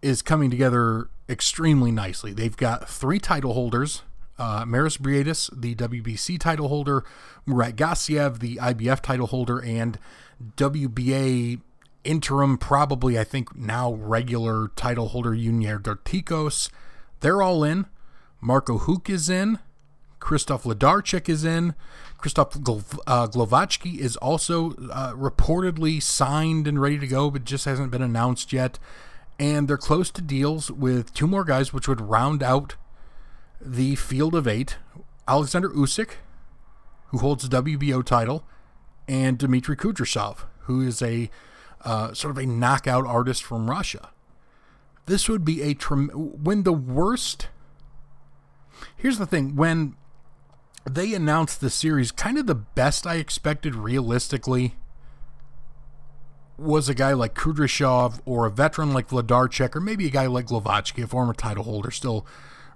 is 0.00 0.22
coming 0.22 0.50
together 0.50 1.08
extremely 1.28 1.92
nicely. 1.92 2.32
They've 2.32 2.56
got 2.56 2.88
three 2.88 3.18
title 3.18 3.54
holders 3.54 4.02
uh, 4.38 4.64
Mairis 4.64 4.98
Briedis, 4.98 5.48
the 5.58 5.74
WBC 5.74 6.38
title 6.38 6.68
holder, 6.68 7.04
Murat 7.46 7.76
Gassiev, 7.76 8.40
the 8.40 8.56
IBF 8.56 9.00
title 9.00 9.28
holder, 9.28 9.62
and 9.62 9.98
WBA 10.56 11.60
interim, 12.02 12.58
probably 12.58 13.18
I 13.18 13.24
think 13.24 13.54
now 13.54 13.92
regular 13.92 14.68
title 14.74 15.08
holder 15.08 15.34
Junior 15.36 15.78
Dorticos. 15.78 16.70
They're 17.20 17.40
all 17.40 17.62
in. 17.62 17.86
Marco 18.42 18.76
Huck 18.76 19.08
is 19.08 19.30
in. 19.30 19.60
Krzysztof 20.20 20.62
Wlodarczyk 20.62 21.28
is 21.28 21.44
in. 21.44 21.74
Krzysztof 22.18 22.98
uh, 23.06 23.28
Glowacki 23.28 23.98
is 23.98 24.16
also 24.16 24.72
uh, 24.92 25.12
reportedly 25.14 26.02
signed 26.02 26.66
and 26.66 26.80
ready 26.80 26.98
to 26.98 27.06
go, 27.06 27.30
but 27.30 27.44
just 27.44 27.64
hasn't 27.64 27.92
been 27.92 28.02
announced 28.02 28.52
yet. 28.52 28.80
And 29.38 29.68
they're 29.68 29.76
close 29.76 30.10
to 30.10 30.20
deals 30.20 30.70
with 30.70 31.14
two 31.14 31.28
more 31.28 31.44
guys, 31.44 31.72
which 31.72 31.86
would 31.86 32.00
round 32.00 32.42
out 32.42 32.74
the 33.60 33.94
field 33.94 34.34
of 34.34 34.48
eight 34.48 34.76
Alexander 35.28 35.70
Usyk, 35.70 36.10
who 37.08 37.18
holds 37.18 37.48
the 37.48 37.62
WBO 37.62 38.04
title, 38.04 38.44
and 39.06 39.38
Dmitry 39.38 39.76
Kudryashov, 39.76 40.38
who 40.62 40.80
is 40.80 41.00
a 41.00 41.30
uh, 41.84 42.12
sort 42.12 42.32
of 42.32 42.38
a 42.38 42.46
knockout 42.46 43.06
artist 43.06 43.44
from 43.44 43.70
Russia. 43.70 44.10
This 45.06 45.28
would 45.28 45.44
be 45.44 45.62
a 45.62 45.74
trem- 45.74 46.08
when 46.08 46.64
the 46.64 46.72
worst. 46.72 47.48
Here's 48.96 49.18
the 49.18 49.26
thing: 49.26 49.56
when 49.56 49.96
they 50.88 51.14
announced 51.14 51.60
the 51.60 51.70
series, 51.70 52.10
kind 52.10 52.38
of 52.38 52.46
the 52.46 52.54
best 52.54 53.06
I 53.06 53.16
expected 53.16 53.74
realistically 53.74 54.74
was 56.58 56.88
a 56.88 56.94
guy 56.94 57.12
like 57.12 57.34
Kudryashov 57.34 58.20
or 58.24 58.46
a 58.46 58.50
veteran 58.50 58.92
like 58.92 59.08
Wlodarczyk 59.08 59.74
or 59.74 59.80
maybe 59.80 60.06
a 60.06 60.10
guy 60.10 60.26
like 60.26 60.46
Glowacki, 60.46 61.02
a 61.02 61.06
former 61.06 61.34
title 61.34 61.64
holder, 61.64 61.90
still 61.90 62.26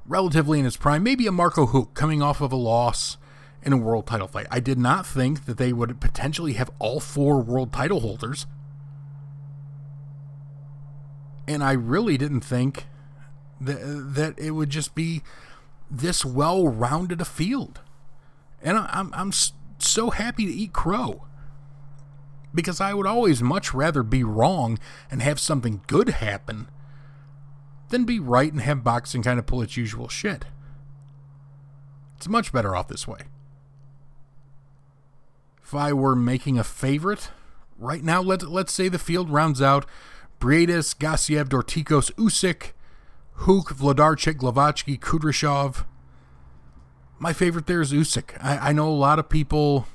relatively 0.06 0.58
in 0.58 0.64
his 0.64 0.76
prime, 0.76 1.02
maybe 1.02 1.26
a 1.26 1.32
Marco 1.32 1.66
Huck 1.66 1.94
coming 1.94 2.22
off 2.22 2.40
of 2.40 2.52
a 2.52 2.56
loss 2.56 3.16
in 3.62 3.72
a 3.72 3.76
world 3.76 4.06
title 4.06 4.28
fight. 4.28 4.46
I 4.50 4.60
did 4.60 4.78
not 4.78 5.06
think 5.06 5.46
that 5.46 5.58
they 5.58 5.72
would 5.72 6.00
potentially 6.00 6.54
have 6.54 6.70
all 6.78 7.00
four 7.00 7.40
world 7.40 7.72
title 7.72 8.00
holders. 8.00 8.46
And 11.48 11.62
I 11.62 11.72
really 11.72 12.16
didn't 12.16 12.40
think 12.40 12.86
that, 13.60 13.80
that 14.14 14.38
it 14.38 14.52
would 14.52 14.70
just 14.70 14.94
be 14.94 15.22
this 15.90 16.24
well 16.24 16.68
rounded 16.68 17.20
a 17.20 17.24
field. 17.24 17.80
And 18.62 18.78
I'm, 18.78 19.12
I'm 19.14 19.32
so 19.78 20.10
happy 20.10 20.46
to 20.46 20.52
eat 20.52 20.72
crow 20.72 21.24
because 22.54 22.80
I 22.80 22.94
would 22.94 23.06
always 23.06 23.42
much 23.42 23.74
rather 23.74 24.02
be 24.02 24.24
wrong 24.24 24.78
and 25.10 25.22
have 25.22 25.38
something 25.38 25.82
good 25.86 26.08
happen 26.08 26.68
than 27.90 28.04
be 28.04 28.18
right 28.18 28.50
and 28.50 28.62
have 28.62 28.82
boxing 28.82 29.22
kind 29.22 29.38
of 29.38 29.46
pull 29.46 29.62
its 29.62 29.76
usual 29.76 30.08
shit. 30.08 30.46
It's 32.16 32.28
much 32.28 32.52
better 32.52 32.74
off 32.74 32.88
this 32.88 33.06
way. 33.06 33.20
If 35.62 35.74
I 35.74 35.92
were 35.92 36.16
making 36.16 36.58
a 36.58 36.64
favorite, 36.64 37.30
right 37.78 38.02
now, 38.02 38.22
let, 38.22 38.42
let's 38.42 38.72
say 38.72 38.88
the 38.88 38.98
field 38.98 39.30
rounds 39.30 39.60
out 39.60 39.86
Briedis, 40.40 40.96
Gassiev, 40.96 41.48
Dorticos, 41.48 42.12
Usyk, 42.12 42.72
Huck, 43.40 43.76
Wlodarczyk, 43.76 44.34
Glowacki, 44.34 44.98
Kudryashov. 44.98 45.84
My 47.18 47.32
favorite 47.32 47.66
there 47.66 47.80
is 47.80 47.92
Usyk. 47.92 48.36
I, 48.42 48.70
I 48.70 48.72
know 48.72 48.88
a 48.88 48.90
lot 48.90 49.18
of 49.18 49.28
people 49.28 49.86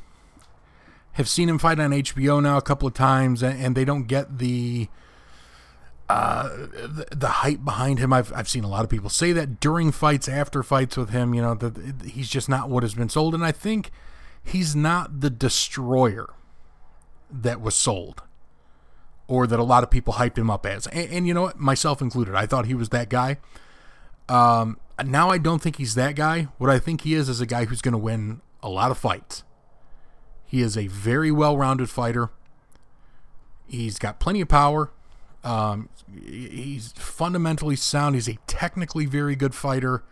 have 1.14 1.28
seen 1.28 1.50
him 1.50 1.60
fight 1.60 1.80
on 1.80 1.92
HBO 1.92 2.42
now 2.42 2.58
a 2.58 2.62
couple 2.62 2.88
of 2.88 2.94
times, 2.94 3.44
and, 3.44 3.62
and 3.62 3.76
they 3.76 3.84
don't 3.86 4.04
get 4.04 4.38
the, 4.38 4.88
uh, 6.08 6.50
the, 6.50 7.08
the 7.12 7.28
hype 7.28 7.64
behind 7.66 8.00
him. 8.00 8.14
I've 8.14 8.32
I've 8.34 8.50
seen 8.50 8.64
a 8.64 8.70
lot 8.70 8.84
of 8.84 8.90
people 8.90 9.10
say 9.10 9.32
that 9.34 9.60
during 9.60 9.92
fights, 9.92 10.28
after 10.28 10.64
fights 10.64 10.96
with 10.96 11.10
him. 11.10 11.34
You 11.34 11.42
know 11.42 11.56
that 11.56 12.04
he's 12.06 12.30
just 12.30 12.48
not 12.48 12.70
what 12.70 12.84
has 12.84 12.96
been 12.96 13.10
sold, 13.10 13.36
and 13.36 13.44
I 13.44 13.52
think 13.52 13.92
he's 14.44 14.76
not 14.76 15.20
the 15.20 15.30
destroyer 15.30 16.30
that 17.30 17.62
was 17.62 17.76
sold 17.76 18.24
or 19.32 19.48
that 19.48 19.60
a 19.60 19.64
lot 19.64 19.82
of 19.82 19.90
people 19.90 20.16
hyped 20.16 20.38
him 20.38 20.50
up 20.50 20.66
as. 20.66 20.88
And, 20.88 21.10
and 21.10 21.28
you 21.28 21.34
know 21.34 21.44
what, 21.44 21.58
myself 21.58 22.02
included, 22.02 22.36
I 22.36 22.46
thought 22.46 22.66
he 22.66 22.74
was 22.74 22.90
that 22.90 23.08
guy. 23.08 23.38
Um, 24.28 24.78
now 25.06 25.30
I 25.30 25.38
don't 25.38 25.62
think 25.62 25.78
he's 25.78 25.96
that 25.96 26.16
guy. 26.16 26.50
What 26.58 26.70
I 26.70 26.80
think 26.80 27.02
he 27.02 27.14
is 27.14 27.30
is 27.30 27.40
a 27.40 27.46
guy 27.46 27.64
who's 27.64 27.82
going 27.82 27.94
to 27.94 27.98
win 27.98 28.42
a 28.62 28.68
lot 28.68 28.92
of 28.92 28.98
fights. 28.98 29.44
He 30.46 30.62
is 30.62 30.78
a 30.78 30.88
very 30.88 31.32
well-rounded 31.32 31.90
fighter. 31.90 32.30
He's 33.68 33.98
got 33.98 34.20
plenty 34.20 34.42
of 34.42 34.50
power. 34.50 34.92
Um, 35.46 35.88
he's 36.14 36.92
fundamentally 36.92 37.78
sound. 37.78 38.16
He's 38.16 38.28
a 38.28 38.38
technically 38.48 39.06
very 39.06 39.38
good 39.38 39.56
fighter. 39.56 40.04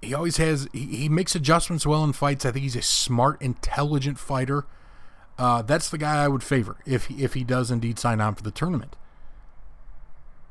He 0.00 0.14
always 0.14 0.38
has. 0.38 0.68
He, 0.72 0.86
he 0.86 1.08
makes 1.10 1.34
adjustments 1.34 1.86
well 1.86 2.02
in 2.02 2.14
fights. 2.14 2.46
I 2.46 2.50
think 2.50 2.62
he's 2.62 2.76
a 2.76 2.82
smart, 2.82 3.42
intelligent 3.42 4.18
fighter. 4.18 4.64
Uh, 5.38 5.62
that's 5.62 5.88
the 5.88 5.98
guy 5.98 6.22
I 6.22 6.28
would 6.28 6.42
favor 6.42 6.76
if 6.86 7.06
he, 7.06 7.24
if 7.24 7.34
he 7.34 7.44
does 7.44 7.70
indeed 7.70 7.98
sign 7.98 8.20
on 8.20 8.34
for 8.34 8.42
the 8.42 8.50
tournament. 8.50 8.96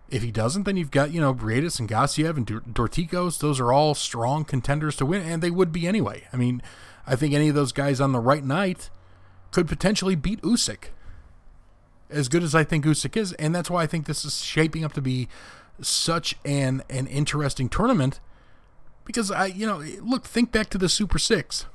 If 0.10 0.22
he 0.22 0.32
doesn't, 0.32 0.64
then 0.64 0.78
you've 0.78 0.92
got 0.92 1.12
you 1.12 1.22
know 1.22 1.34
Briedis 1.34 1.80
and 1.80 1.90
Gassiev 1.90 2.38
and 2.38 2.46
Dorticos. 2.46 3.40
Those 3.40 3.60
are 3.60 3.72
all 3.72 3.96
strong 3.96 4.46
contenders 4.46 4.96
to 4.98 5.06
win, 5.06 5.24
and 5.24 5.42
they 5.42 5.50
would 5.50 5.72
be 5.72 5.88
anyway. 5.88 6.28
I 6.32 6.38
mean, 6.38 6.62
I 7.08 7.16
think 7.16 7.34
any 7.34 7.50
of 7.50 7.56
those 7.56 7.72
guys 7.72 8.00
on 8.00 8.12
the 8.12 8.20
right 8.20 8.44
night 8.44 8.90
could 9.52 9.68
potentially 9.68 10.16
beat 10.16 10.42
Usyk. 10.42 10.90
As 12.10 12.30
good 12.30 12.44
as 12.44 12.54
I 12.54 12.64
think 12.64 12.86
Usyk 12.86 13.18
is, 13.18 13.34
and 13.34 13.56
that's 13.56 13.72
why 13.72 13.84
I 13.84 13.88
think 13.88 14.06
this 14.06 14.24
is 14.24 14.44
shaping 14.44 14.84
up 14.84 14.94
to 14.94 15.02
be 15.02 15.30
such 15.82 16.36
an 16.46 16.84
an 16.90 17.08
interesting 17.08 17.70
tournament. 17.70 18.20
Because 19.06 19.32
I, 19.32 19.48
you 19.48 19.66
know, 19.66 19.84
look, 20.02 20.26
think 20.26 20.52
back 20.52 20.70
to 20.72 20.78
the 20.78 20.90
Super 20.90 21.18
Six. 21.18 21.66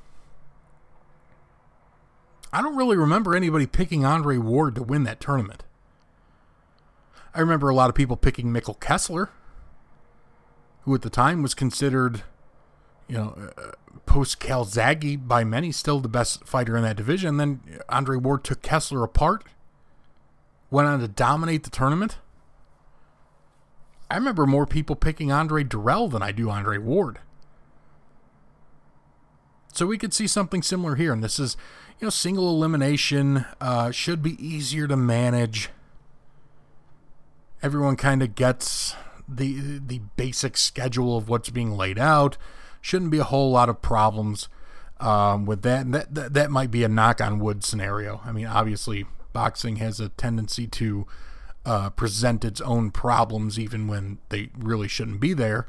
I 2.53 2.63
don't 2.63 2.77
really 2.77 2.97
remember 2.97 3.35
anybody 3.35 3.67
picking 3.67 4.05
Andre 4.05 4.39
Ward 4.39 4.75
to 4.77 4.83
win 4.83 5.05
that 5.05 5.21
tournament. 5.21 5.65
I 7.35 7.41
remember 7.41 7.69
a 7.69 7.75
lot 7.75 7.91
of 7.91 7.95
people 7.95 8.17
picking 8.17 8.47
Mikkel 8.47 8.81
Kessler, 8.81 9.31
who 10.83 10.95
at 10.95 11.03
the 11.03 11.11
time 11.11 11.43
was 11.43 11.55
considered, 11.55 12.23
you 13.07 13.17
know, 13.17 13.51
uh, 13.57 13.73
post 14.07 14.41
Calzaghe 14.41 15.29
by 15.29 15.45
many, 15.45 15.71
still 15.71 16.01
the 16.01 16.09
best 16.09 16.47
fighter 16.47 16.77
in 16.77 16.83
that 16.85 16.97
division. 16.97 17.37
Then 17.37 17.61
Andre 17.89 18.17
Ward 18.17 18.45
took 18.45 18.63
Kessler 18.63 19.05
apart, 19.05 19.45
went 20.71 20.89
on 20.89 21.01
to 21.01 21.09
dominate 21.09 21.65
the 21.65 21.71
tournament. 21.71 22.19
I 24.11 24.17
remember 24.17 24.47
more 24.47 24.67
people 24.67 24.97
picking 24.97 25.31
Andre 25.31 25.65
Dirrell 25.65 26.11
than 26.11 26.23
I 26.23 26.33
do 26.33 26.49
Andre 26.49 26.79
Ward. 26.79 27.19
So 29.75 29.87
we 29.87 29.99
could 29.99 30.15
see 30.15 30.27
something 30.27 30.63
similar 30.63 30.97
here, 30.97 31.13
and 31.13 31.23
this 31.23 31.39
is, 31.39 31.57
you 32.01 32.07
know, 32.07 32.11
single 32.11 32.49
elimination 32.49 33.45
uh, 33.61 33.91
should 33.91 34.23
be 34.23 34.37
easier 34.45 34.87
to 34.87 34.97
manage. 34.97 35.71
Everyone 37.63 37.97
kind 37.97 38.23
of 38.23 38.35
gets 38.35 38.95
the 39.29 39.81
the 39.85 40.01
basic 40.17 40.57
schedule 40.57 41.17
of 41.17 41.29
what's 41.29 41.51
being 41.51 41.73
laid 41.73 41.99
out. 41.99 42.37
Shouldn't 42.81 43.11
be 43.11 43.19
a 43.19 43.25
whole 43.25 43.51
lot 43.51 43.69
of 43.69 43.83
problems 43.83 44.49
um, 45.01 45.45
with 45.45 45.63
that. 45.63 45.87
And 45.87 45.95
that, 45.95 46.15
that 46.15 46.35
that 46.35 46.51
might 46.53 46.71
be 46.71 46.85
a 46.85 46.89
knock 46.89 47.21
on 47.21 47.41
wood 47.41 47.65
scenario. 47.65 48.21
I 48.25 48.31
mean, 48.31 48.47
obviously, 48.47 49.07
boxing 49.33 49.77
has 49.77 49.99
a 49.99 50.11
tendency 50.11 50.69
to 50.69 51.05
uh, 51.67 51.91
present 51.91 52.45
its 52.45 52.61
own 52.61 52.93
problems 52.93 53.59
even 53.59 53.89
when 53.89 54.19
they 54.29 54.51
really 54.57 54.89
shouldn't 54.89 55.19
be 55.19 55.35
there. 55.35 55.67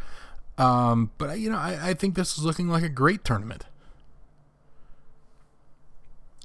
Um, 0.59 1.11
but 1.17 1.39
you 1.39 1.49
know, 1.49 1.57
I, 1.57 1.89
I 1.89 1.93
think 1.95 2.13
this 2.13 2.37
is 2.37 2.43
looking 2.43 2.69
like 2.69 2.83
a 2.83 2.89
great 2.89 3.23
tournament 3.23 3.65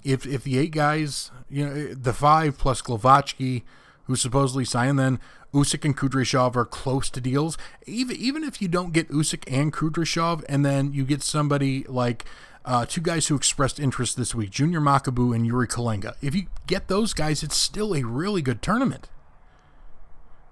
if 0.04 0.26
if 0.26 0.44
the 0.44 0.58
eight 0.58 0.72
guys, 0.72 1.30
you 1.48 1.66
know, 1.66 1.94
the 1.94 2.12
five 2.12 2.58
plus 2.58 2.82
Glowacki, 2.82 3.62
who 4.04 4.16
supposedly 4.16 4.64
signed, 4.64 4.98
then 4.98 5.18
Usyk 5.52 5.84
and 5.84 5.96
Kudryashov 5.96 6.56
are 6.56 6.64
close 6.64 7.08
to 7.10 7.20
deals. 7.20 7.56
Even 7.86 8.16
even 8.16 8.44
if 8.44 8.60
you 8.60 8.68
don't 8.68 8.92
get 8.92 9.08
Usyk 9.08 9.44
and 9.50 9.72
Kudryashov, 9.72 10.44
and 10.48 10.64
then 10.64 10.92
you 10.92 11.04
get 11.04 11.22
somebody 11.22 11.84
like 11.88 12.24
uh, 12.64 12.84
two 12.86 13.00
guys 13.00 13.28
who 13.28 13.34
expressed 13.34 13.80
interest 13.80 14.16
this 14.16 14.34
week, 14.34 14.50
Junior 14.50 14.80
Makabu 14.80 15.34
and 15.34 15.50
Youri 15.50 15.66
Kalenga. 15.66 16.14
If 16.20 16.34
you 16.34 16.46
get 16.66 16.88
those 16.88 17.12
guys, 17.14 17.42
it's 17.42 17.56
still 17.56 17.94
a 17.94 18.04
really 18.04 18.42
good 18.42 18.62
tournament. 18.62 19.08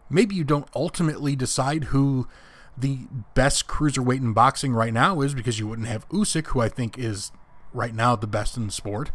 Maybe 0.09 0.35
you 0.35 0.45
don't 0.45 0.69
ultimately 0.75 1.35
decide 1.35 1.85
who 1.85 2.29
the 2.77 3.01
best 3.35 3.67
cruiserweight 3.67 4.19
in 4.19 4.33
boxing 4.33 4.73
right 4.73 4.93
now 4.93 5.21
is 5.21 5.35
because 5.35 5.59
you 5.59 5.67
wouldn't 5.67 5.89
have 5.89 6.09
Usyk, 6.11 6.49
who 6.49 6.61
I 6.61 6.69
think 6.69 6.99
is 6.99 7.33
right 7.73 7.95
now 7.95 8.15
the 8.17 8.27
best 8.27 8.57
in 8.57 8.67
the 8.67 8.73
sport. 8.73 9.11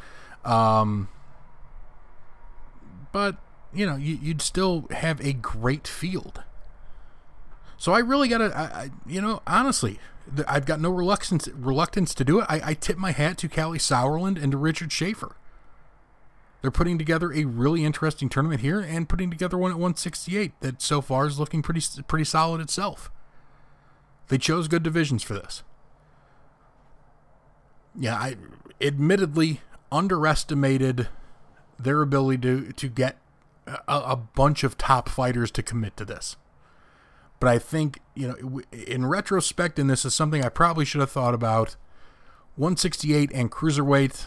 Um, 0.45 1.09
but 3.11 3.37
you 3.73 3.85
know, 3.85 3.95
you, 3.95 4.17
would 4.27 4.41
still 4.41 4.87
have 4.91 5.19
a 5.21 5.33
great 5.33 5.87
field. 5.87 6.43
So 7.77 7.93
I 7.93 7.99
really 7.99 8.27
gotta, 8.27 8.51
I, 8.57 8.61
I, 8.61 8.89
you 9.05 9.21
know, 9.21 9.41
honestly, 9.45 9.99
I've 10.47 10.65
got 10.65 10.81
no 10.81 10.89
reluctance 10.89 11.47
reluctance 11.49 12.13
to 12.15 12.23
do 12.23 12.39
it. 12.39 12.47
I, 12.49 12.71
I 12.71 12.73
tip 12.73 12.97
my 12.97 13.11
hat 13.11 13.37
to 13.39 13.47
Kalle 13.47 13.73
Sauerland 13.73 14.41
and 14.41 14.51
to 14.51 14.57
Richard 14.57 14.91
Schaefer. 14.91 15.35
They're 16.61 16.71
putting 16.71 16.97
together 16.97 17.31
a 17.31 17.45
really 17.45 17.85
interesting 17.85 18.29
tournament 18.29 18.61
here 18.61 18.79
and 18.79 19.07
putting 19.07 19.29
together 19.29 19.57
one 19.57 19.71
at 19.71 19.77
168 19.77 20.53
that 20.61 20.81
so 20.81 21.01
far 21.01 21.27
is 21.27 21.39
looking 21.39 21.61
pretty 21.61 21.81
pretty 22.07 22.25
solid 22.25 22.61
itself. 22.61 23.11
They 24.27 24.37
chose 24.37 24.67
good 24.67 24.83
divisions 24.83 25.23
for 25.23 25.35
this. 25.35 25.63
Yeah, 27.97 28.15
I 28.15 28.35
admittedly 28.81 29.61
underestimated 29.91 31.07
their 31.79 32.01
ability 32.01 32.41
to 32.41 32.71
to 32.73 32.87
get 32.87 33.17
a, 33.67 33.81
a, 33.87 34.15
bunch 34.15 34.63
of 34.63 34.77
top 34.77 35.09
fighters 35.09 35.51
to 35.51 35.63
commit 35.63 35.97
to 35.97 36.05
this. 36.05 36.35
But 37.39 37.49
I 37.49 37.59
think 37.59 37.99
you 38.15 38.27
know, 38.27 38.61
in 38.71 39.05
retrospect, 39.05 39.77
and 39.77 39.89
this 39.89 40.05
is 40.05 40.13
something 40.13 40.43
I 40.43 40.49
probably 40.49 40.85
should 40.85 41.01
have 41.01 41.11
thought 41.11 41.33
about. 41.33 41.75
168 42.55 43.31
and 43.33 43.51
cruiserweight, 43.51 44.25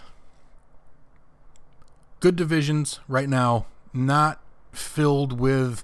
good 2.20 2.36
divisions 2.36 3.00
right 3.08 3.28
now, 3.28 3.66
not 3.92 4.40
filled 4.72 5.40
with 5.40 5.82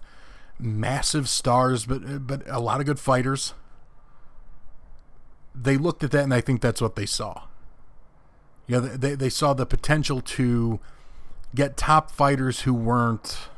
massive 0.59 1.29
stars, 1.29 1.87
but 1.87 2.27
but 2.27 2.43
a 2.47 2.61
lot 2.61 2.79
of 2.81 2.87
good 2.87 3.01
fighters. 3.01 3.55
They 5.55 5.77
looked 5.77 6.05
at 6.05 6.13
that 6.13 6.23
and 6.23 6.35
I 6.35 6.41
think 6.41 6.61
that's 6.61 6.81
what 6.81 6.97
they 6.97 7.07
saw. 7.07 7.45
You 8.67 8.81
know, 8.81 8.81
they, 8.81 9.15
they 9.15 9.29
saw 9.29 9.55
the 9.55 9.67
potential 9.67 10.21
to 10.21 10.81
get 11.55 11.77
top 11.77 12.11
fighters 12.11 12.61
who 12.63 12.75
weren't 12.75 13.49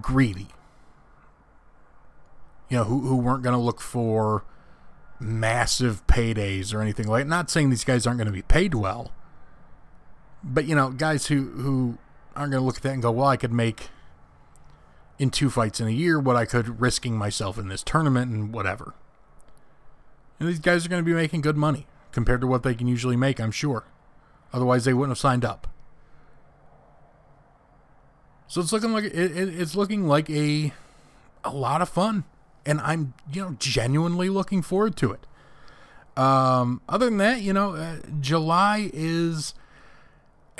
greedy. 0.00 0.48
You 2.68 2.78
know, 2.78 2.84
who, 2.84 3.00
who 3.00 3.16
weren't 3.16 3.42
going 3.42 3.54
to 3.54 3.60
look 3.60 3.80
for 3.80 4.44
massive 5.18 6.06
paydays 6.06 6.72
or 6.72 6.80
anything 6.80 7.06
like 7.06 7.26
Not 7.26 7.50
saying 7.50 7.70
these 7.70 7.84
guys 7.84 8.06
aren't 8.06 8.18
going 8.18 8.26
to 8.26 8.32
be 8.32 8.42
paid 8.42 8.74
well, 8.74 9.12
but, 10.42 10.64
you 10.64 10.74
know, 10.74 10.90
guys 10.90 11.26
who, 11.26 11.50
who 11.50 11.98
aren't 12.34 12.52
going 12.52 12.62
to 12.62 12.64
look 12.64 12.76
at 12.76 12.82
that 12.82 12.92
and 12.92 13.02
go, 13.02 13.10
well, 13.10 13.26
I 13.26 13.36
could 13.36 13.52
make 13.52 13.88
in 15.18 15.28
two 15.28 15.50
fights 15.50 15.80
in 15.80 15.86
a 15.86 15.90
year 15.90 16.18
what 16.18 16.36
I 16.36 16.46
could 16.46 16.80
risking 16.80 17.16
myself 17.16 17.58
in 17.58 17.68
this 17.68 17.82
tournament 17.82 18.32
and 18.32 18.54
whatever. 18.54 18.94
And 20.38 20.48
these 20.48 20.58
guys 20.58 20.86
are 20.86 20.88
going 20.88 21.04
to 21.04 21.06
be 21.06 21.12
making 21.12 21.42
good 21.42 21.58
money 21.58 21.86
compared 22.12 22.40
to 22.40 22.46
what 22.46 22.62
they 22.62 22.74
can 22.74 22.86
usually 22.86 23.16
make, 23.16 23.40
I'm 23.40 23.50
sure. 23.50 23.84
Otherwise, 24.52 24.84
they 24.84 24.94
wouldn't 24.94 25.12
have 25.12 25.18
signed 25.18 25.44
up. 25.44 25.68
So 28.48 28.60
it's 28.60 28.72
looking 28.72 28.92
like 28.92 29.04
it, 29.04 29.14
it, 29.14 29.60
it's 29.60 29.76
looking 29.76 30.08
like 30.08 30.28
a 30.28 30.72
a 31.44 31.54
lot 31.54 31.80
of 31.82 31.88
fun, 31.88 32.24
and 32.66 32.80
I'm 32.80 33.14
you 33.32 33.42
know 33.42 33.56
genuinely 33.60 34.28
looking 34.28 34.60
forward 34.60 34.96
to 34.96 35.12
it. 35.12 35.26
Um, 36.20 36.80
other 36.88 37.06
than 37.06 37.18
that, 37.18 37.42
you 37.42 37.52
know, 37.52 37.76
uh, 37.76 37.98
July 38.20 38.90
is 38.92 39.54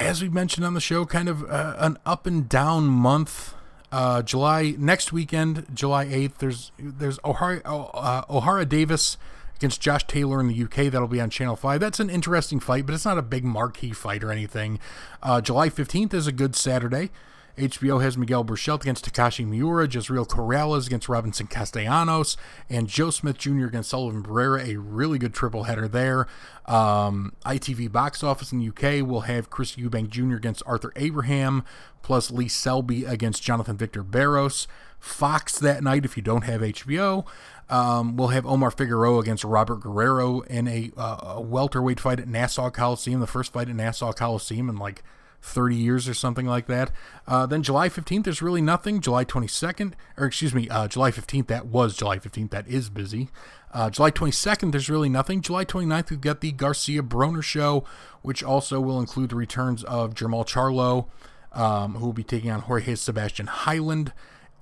as 0.00 0.22
we 0.22 0.28
mentioned 0.28 0.64
on 0.64 0.74
the 0.74 0.80
show, 0.80 1.04
kind 1.04 1.28
of 1.28 1.44
uh, 1.44 1.74
an 1.78 1.98
up 2.06 2.26
and 2.26 2.48
down 2.48 2.86
month. 2.86 3.54
Uh, 3.92 4.22
July 4.22 4.74
next 4.78 5.12
weekend, 5.12 5.66
July 5.74 6.04
eighth. 6.04 6.38
There's 6.38 6.72
there's 6.78 7.18
Ohara, 7.18 7.60
uh, 7.64 8.24
Ohara 8.26 8.68
Davies 8.68 9.16
against 9.61 9.83
Josh 9.83 10.07
Taylor 10.07 10.40
in 10.40 10.49
the 10.49 10.62
UK. 10.64 10.90
That'll 10.90 11.07
be 11.07 11.20
on 11.20 11.29
Channel 11.29 11.55
5. 11.55 11.81
That's 11.81 12.01
an 12.01 12.09
interesting 12.09 12.61
fight, 12.61 12.87
but 12.87 12.94
it's 12.94 13.05
not 13.05 13.18
a 13.18 13.23
big 13.23 13.44
marquee 13.44 13.92
fight 13.92 14.25
or 14.25 14.33
anything. 14.33 14.79
Uh, 15.23 15.42
July 15.42 15.68
15th 15.68 16.14
is 16.14 16.27
a 16.27 16.33
good 16.33 16.57
Saturday. 16.57 17.11
HBO 17.59 18.01
has 18.01 18.16
Miguel 18.16 18.42
Berchelt 18.42 18.81
against 18.81 19.05
Takashi 19.05 19.46
Miura, 19.46 19.87
Jezreel 19.87 20.25
Corrales 20.25 20.87
against 20.87 21.11
Robinson 21.11 21.46
Castellanos, 21.46 22.38
and 22.70 22.88
Joe 22.88 23.11
Smith 23.11 23.37
Jr. 23.37 23.66
against 23.66 23.90
Sullivan 23.90 24.23
Barrera. 24.23 24.66
A 24.66 24.79
really 24.79 25.18
good 25.18 25.35
triple 25.35 25.64
header 25.64 25.87
there. 25.87 26.27
Um, 26.64 27.35
ITV 27.44 27.92
box 27.92 28.23
office 28.23 28.51
in 28.51 28.61
the 28.61 28.68
UK 28.68 29.07
will 29.07 29.23
have 29.23 29.51
Chris 29.51 29.77
Eubank 29.77 30.09
Jr. 30.09 30.37
against 30.37 30.62
Arthur 30.64 30.92
Abraham, 30.96 31.64
plus 32.01 32.31
Lee 32.31 32.49
Selby 32.49 33.05
against 33.05 33.42
Jonathan 33.42 33.77
Victor 33.77 34.03
Barros. 34.03 34.66
Fox 34.99 35.59
that 35.59 35.83
night, 35.83 36.05
if 36.07 36.16
you 36.16 36.23
don't 36.23 36.44
have 36.44 36.62
HBO, 36.62 37.27
um, 37.70 38.16
we'll 38.16 38.28
have 38.28 38.44
Omar 38.44 38.70
Figueroa 38.70 39.20
against 39.20 39.44
Robert 39.44 39.80
Guerrero 39.80 40.40
in 40.40 40.66
a, 40.66 40.90
uh, 40.96 41.35
a 41.37 41.40
welterweight 41.40 42.00
fight 42.00 42.20
at 42.20 42.28
Nassau 42.28 42.68
Coliseum, 42.70 43.20
the 43.20 43.26
first 43.26 43.52
fight 43.52 43.68
at 43.68 43.76
Nassau 43.76 44.12
Coliseum 44.12 44.68
in 44.68 44.76
like 44.76 45.02
30 45.42 45.76
years 45.76 46.09
or 46.09 46.14
something 46.14 46.46
like 46.46 46.66
that. 46.66 46.90
Uh, 47.26 47.46
then 47.46 47.62
July 47.62 47.88
15th, 47.88 48.24
there's 48.24 48.42
really 48.42 48.61
nothing. 48.61 49.00
July 49.00 49.24
22nd, 49.24 49.94
or 50.18 50.26
excuse 50.26 50.54
me, 50.54 50.68
uh, 50.68 50.88
July 50.88 51.11
15th, 51.11 51.46
that 51.46 51.66
was 51.66 51.96
July 51.96 52.18
15th, 52.18 52.50
that 52.50 52.68
is 52.68 52.90
busy. 52.90 53.28
Uh, 53.72 53.88
July 53.88 54.11
22nd, 54.11 54.72
there's 54.72 54.90
really 54.90 55.09
nothing. 55.09 55.40
July 55.40 55.64
29th, 55.64 56.11
we've 56.11 56.20
got 56.20 56.40
the 56.40 56.52
Garcia 56.52 57.02
Broner 57.02 57.42
show, 57.42 57.85
which 58.22 58.42
also 58.42 58.80
will 58.80 59.00
include 59.00 59.30
the 59.30 59.37
returns 59.37 59.85
of 59.85 60.14
Jermall 60.14 60.46
Charlo, 60.46 61.06
um, 61.52 61.94
who 61.94 62.06
will 62.06 62.12
be 62.12 62.24
taking 62.24 62.50
on 62.50 62.62
Jorge 62.62 62.96
Sebastian 62.96 63.46
Heiland. 63.46 64.12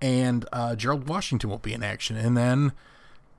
and 0.00 0.46
uh, 0.52 0.76
Gerald 0.76 1.08
Washington 1.08 1.50
will 1.50 1.58
be 1.58 1.72
in 1.72 1.82
action. 1.82 2.16
And 2.16 2.36
then 2.36 2.72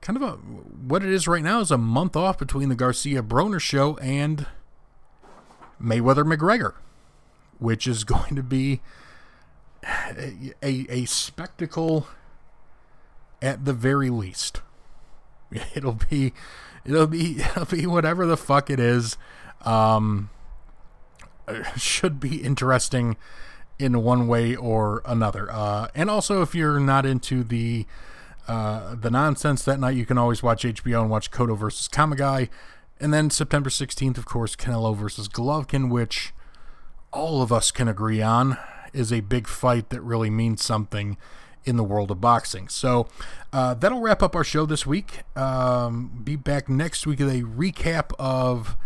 kind 0.00 0.16
of 0.16 0.22
a 0.22 0.32
what 0.32 1.02
it 1.02 1.10
is 1.10 1.28
right 1.28 1.42
now 1.42 1.60
is 1.60 1.70
a 1.70 1.78
month 1.78 2.16
off 2.16 2.38
between 2.38 2.68
the 2.68 2.74
Garcia 2.74 3.22
Broner 3.22 3.60
show 3.60 3.96
and 3.98 4.46
Mayweather 5.82 6.24
McGregor, 6.24 6.74
which 7.58 7.86
is 7.86 8.04
going 8.04 8.36
to 8.36 8.42
be 8.42 8.80
a, 9.82 10.54
a, 10.62 11.04
spectacle 11.06 12.06
at 13.40 13.64
the 13.64 13.72
very 13.72 14.10
least. 14.10 14.60
It'll 15.74 15.98
be 16.10 16.32
it'll 16.84 17.06
be 17.06 17.40
it'll 17.40 17.64
be 17.64 17.86
whatever 17.86 18.26
the 18.26 18.36
fuck 18.36 18.70
it 18.70 18.80
is. 18.80 19.16
Um, 19.62 20.30
should 21.76 22.20
be 22.20 22.42
interesting 22.42 23.16
in 23.78 24.02
one 24.02 24.28
way 24.28 24.54
or 24.54 25.02
another. 25.04 25.50
Uh, 25.50 25.88
and 25.94 26.08
also, 26.08 26.42
if 26.42 26.54
you're 26.54 26.78
not 26.78 27.04
into 27.04 27.42
the 27.42 27.86
uh, 28.50 28.96
the 28.96 29.12
nonsense 29.12 29.62
that 29.62 29.78
night, 29.78 29.94
you 29.94 30.04
can 30.04 30.18
always 30.18 30.42
watch 30.42 30.64
HBO 30.64 31.02
and 31.02 31.08
watch 31.08 31.30
Cotto 31.30 31.56
versus 31.56 31.86
Kamegai. 31.86 32.48
And 32.98 33.14
then 33.14 33.30
September 33.30 33.70
16th, 33.70 34.18
of 34.18 34.26
course, 34.26 34.56
Canelo 34.56 34.96
versus 34.96 35.28
Golovkin, 35.28 35.88
which 35.88 36.32
all 37.12 37.42
of 37.42 37.52
us 37.52 37.70
can 37.70 37.86
agree 37.86 38.20
on 38.20 38.58
is 38.92 39.12
a 39.12 39.20
big 39.20 39.46
fight 39.46 39.90
that 39.90 40.00
really 40.00 40.30
means 40.30 40.64
something 40.64 41.16
in 41.64 41.76
the 41.76 41.84
world 41.84 42.10
of 42.10 42.20
boxing. 42.20 42.68
So 42.68 43.06
uh, 43.52 43.74
that'll 43.74 44.00
wrap 44.00 44.20
up 44.20 44.34
our 44.34 44.42
show 44.42 44.66
this 44.66 44.84
week. 44.84 45.20
Um, 45.36 46.20
be 46.24 46.34
back 46.34 46.68
next 46.68 47.06
week 47.06 47.20
with 47.20 47.28
a 47.28 47.42
recap 47.42 48.12
of 48.18 48.76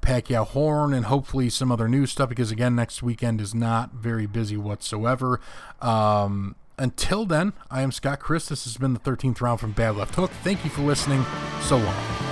Pacquiao 0.00 0.48
Horn 0.48 0.92
and 0.92 1.06
hopefully 1.06 1.48
some 1.48 1.70
other 1.70 1.86
news 1.86 2.10
stuff 2.10 2.28
because, 2.28 2.50
again, 2.50 2.74
next 2.74 3.04
weekend 3.04 3.40
is 3.40 3.54
not 3.54 3.92
very 3.92 4.26
busy 4.26 4.56
whatsoever. 4.56 5.40
Um, 5.80 6.56
until 6.78 7.26
then, 7.26 7.52
I 7.70 7.82
am 7.82 7.92
Scott 7.92 8.20
Christ. 8.20 8.48
This 8.48 8.64
has 8.64 8.76
been 8.76 8.94
the 8.94 9.00
13th 9.00 9.40
round 9.40 9.60
from 9.60 9.72
Bad 9.72 9.96
Left 9.96 10.14
Hook. 10.14 10.30
Thank 10.42 10.64
you 10.64 10.70
for 10.70 10.82
listening. 10.82 11.24
So 11.62 11.76
long. 11.76 12.31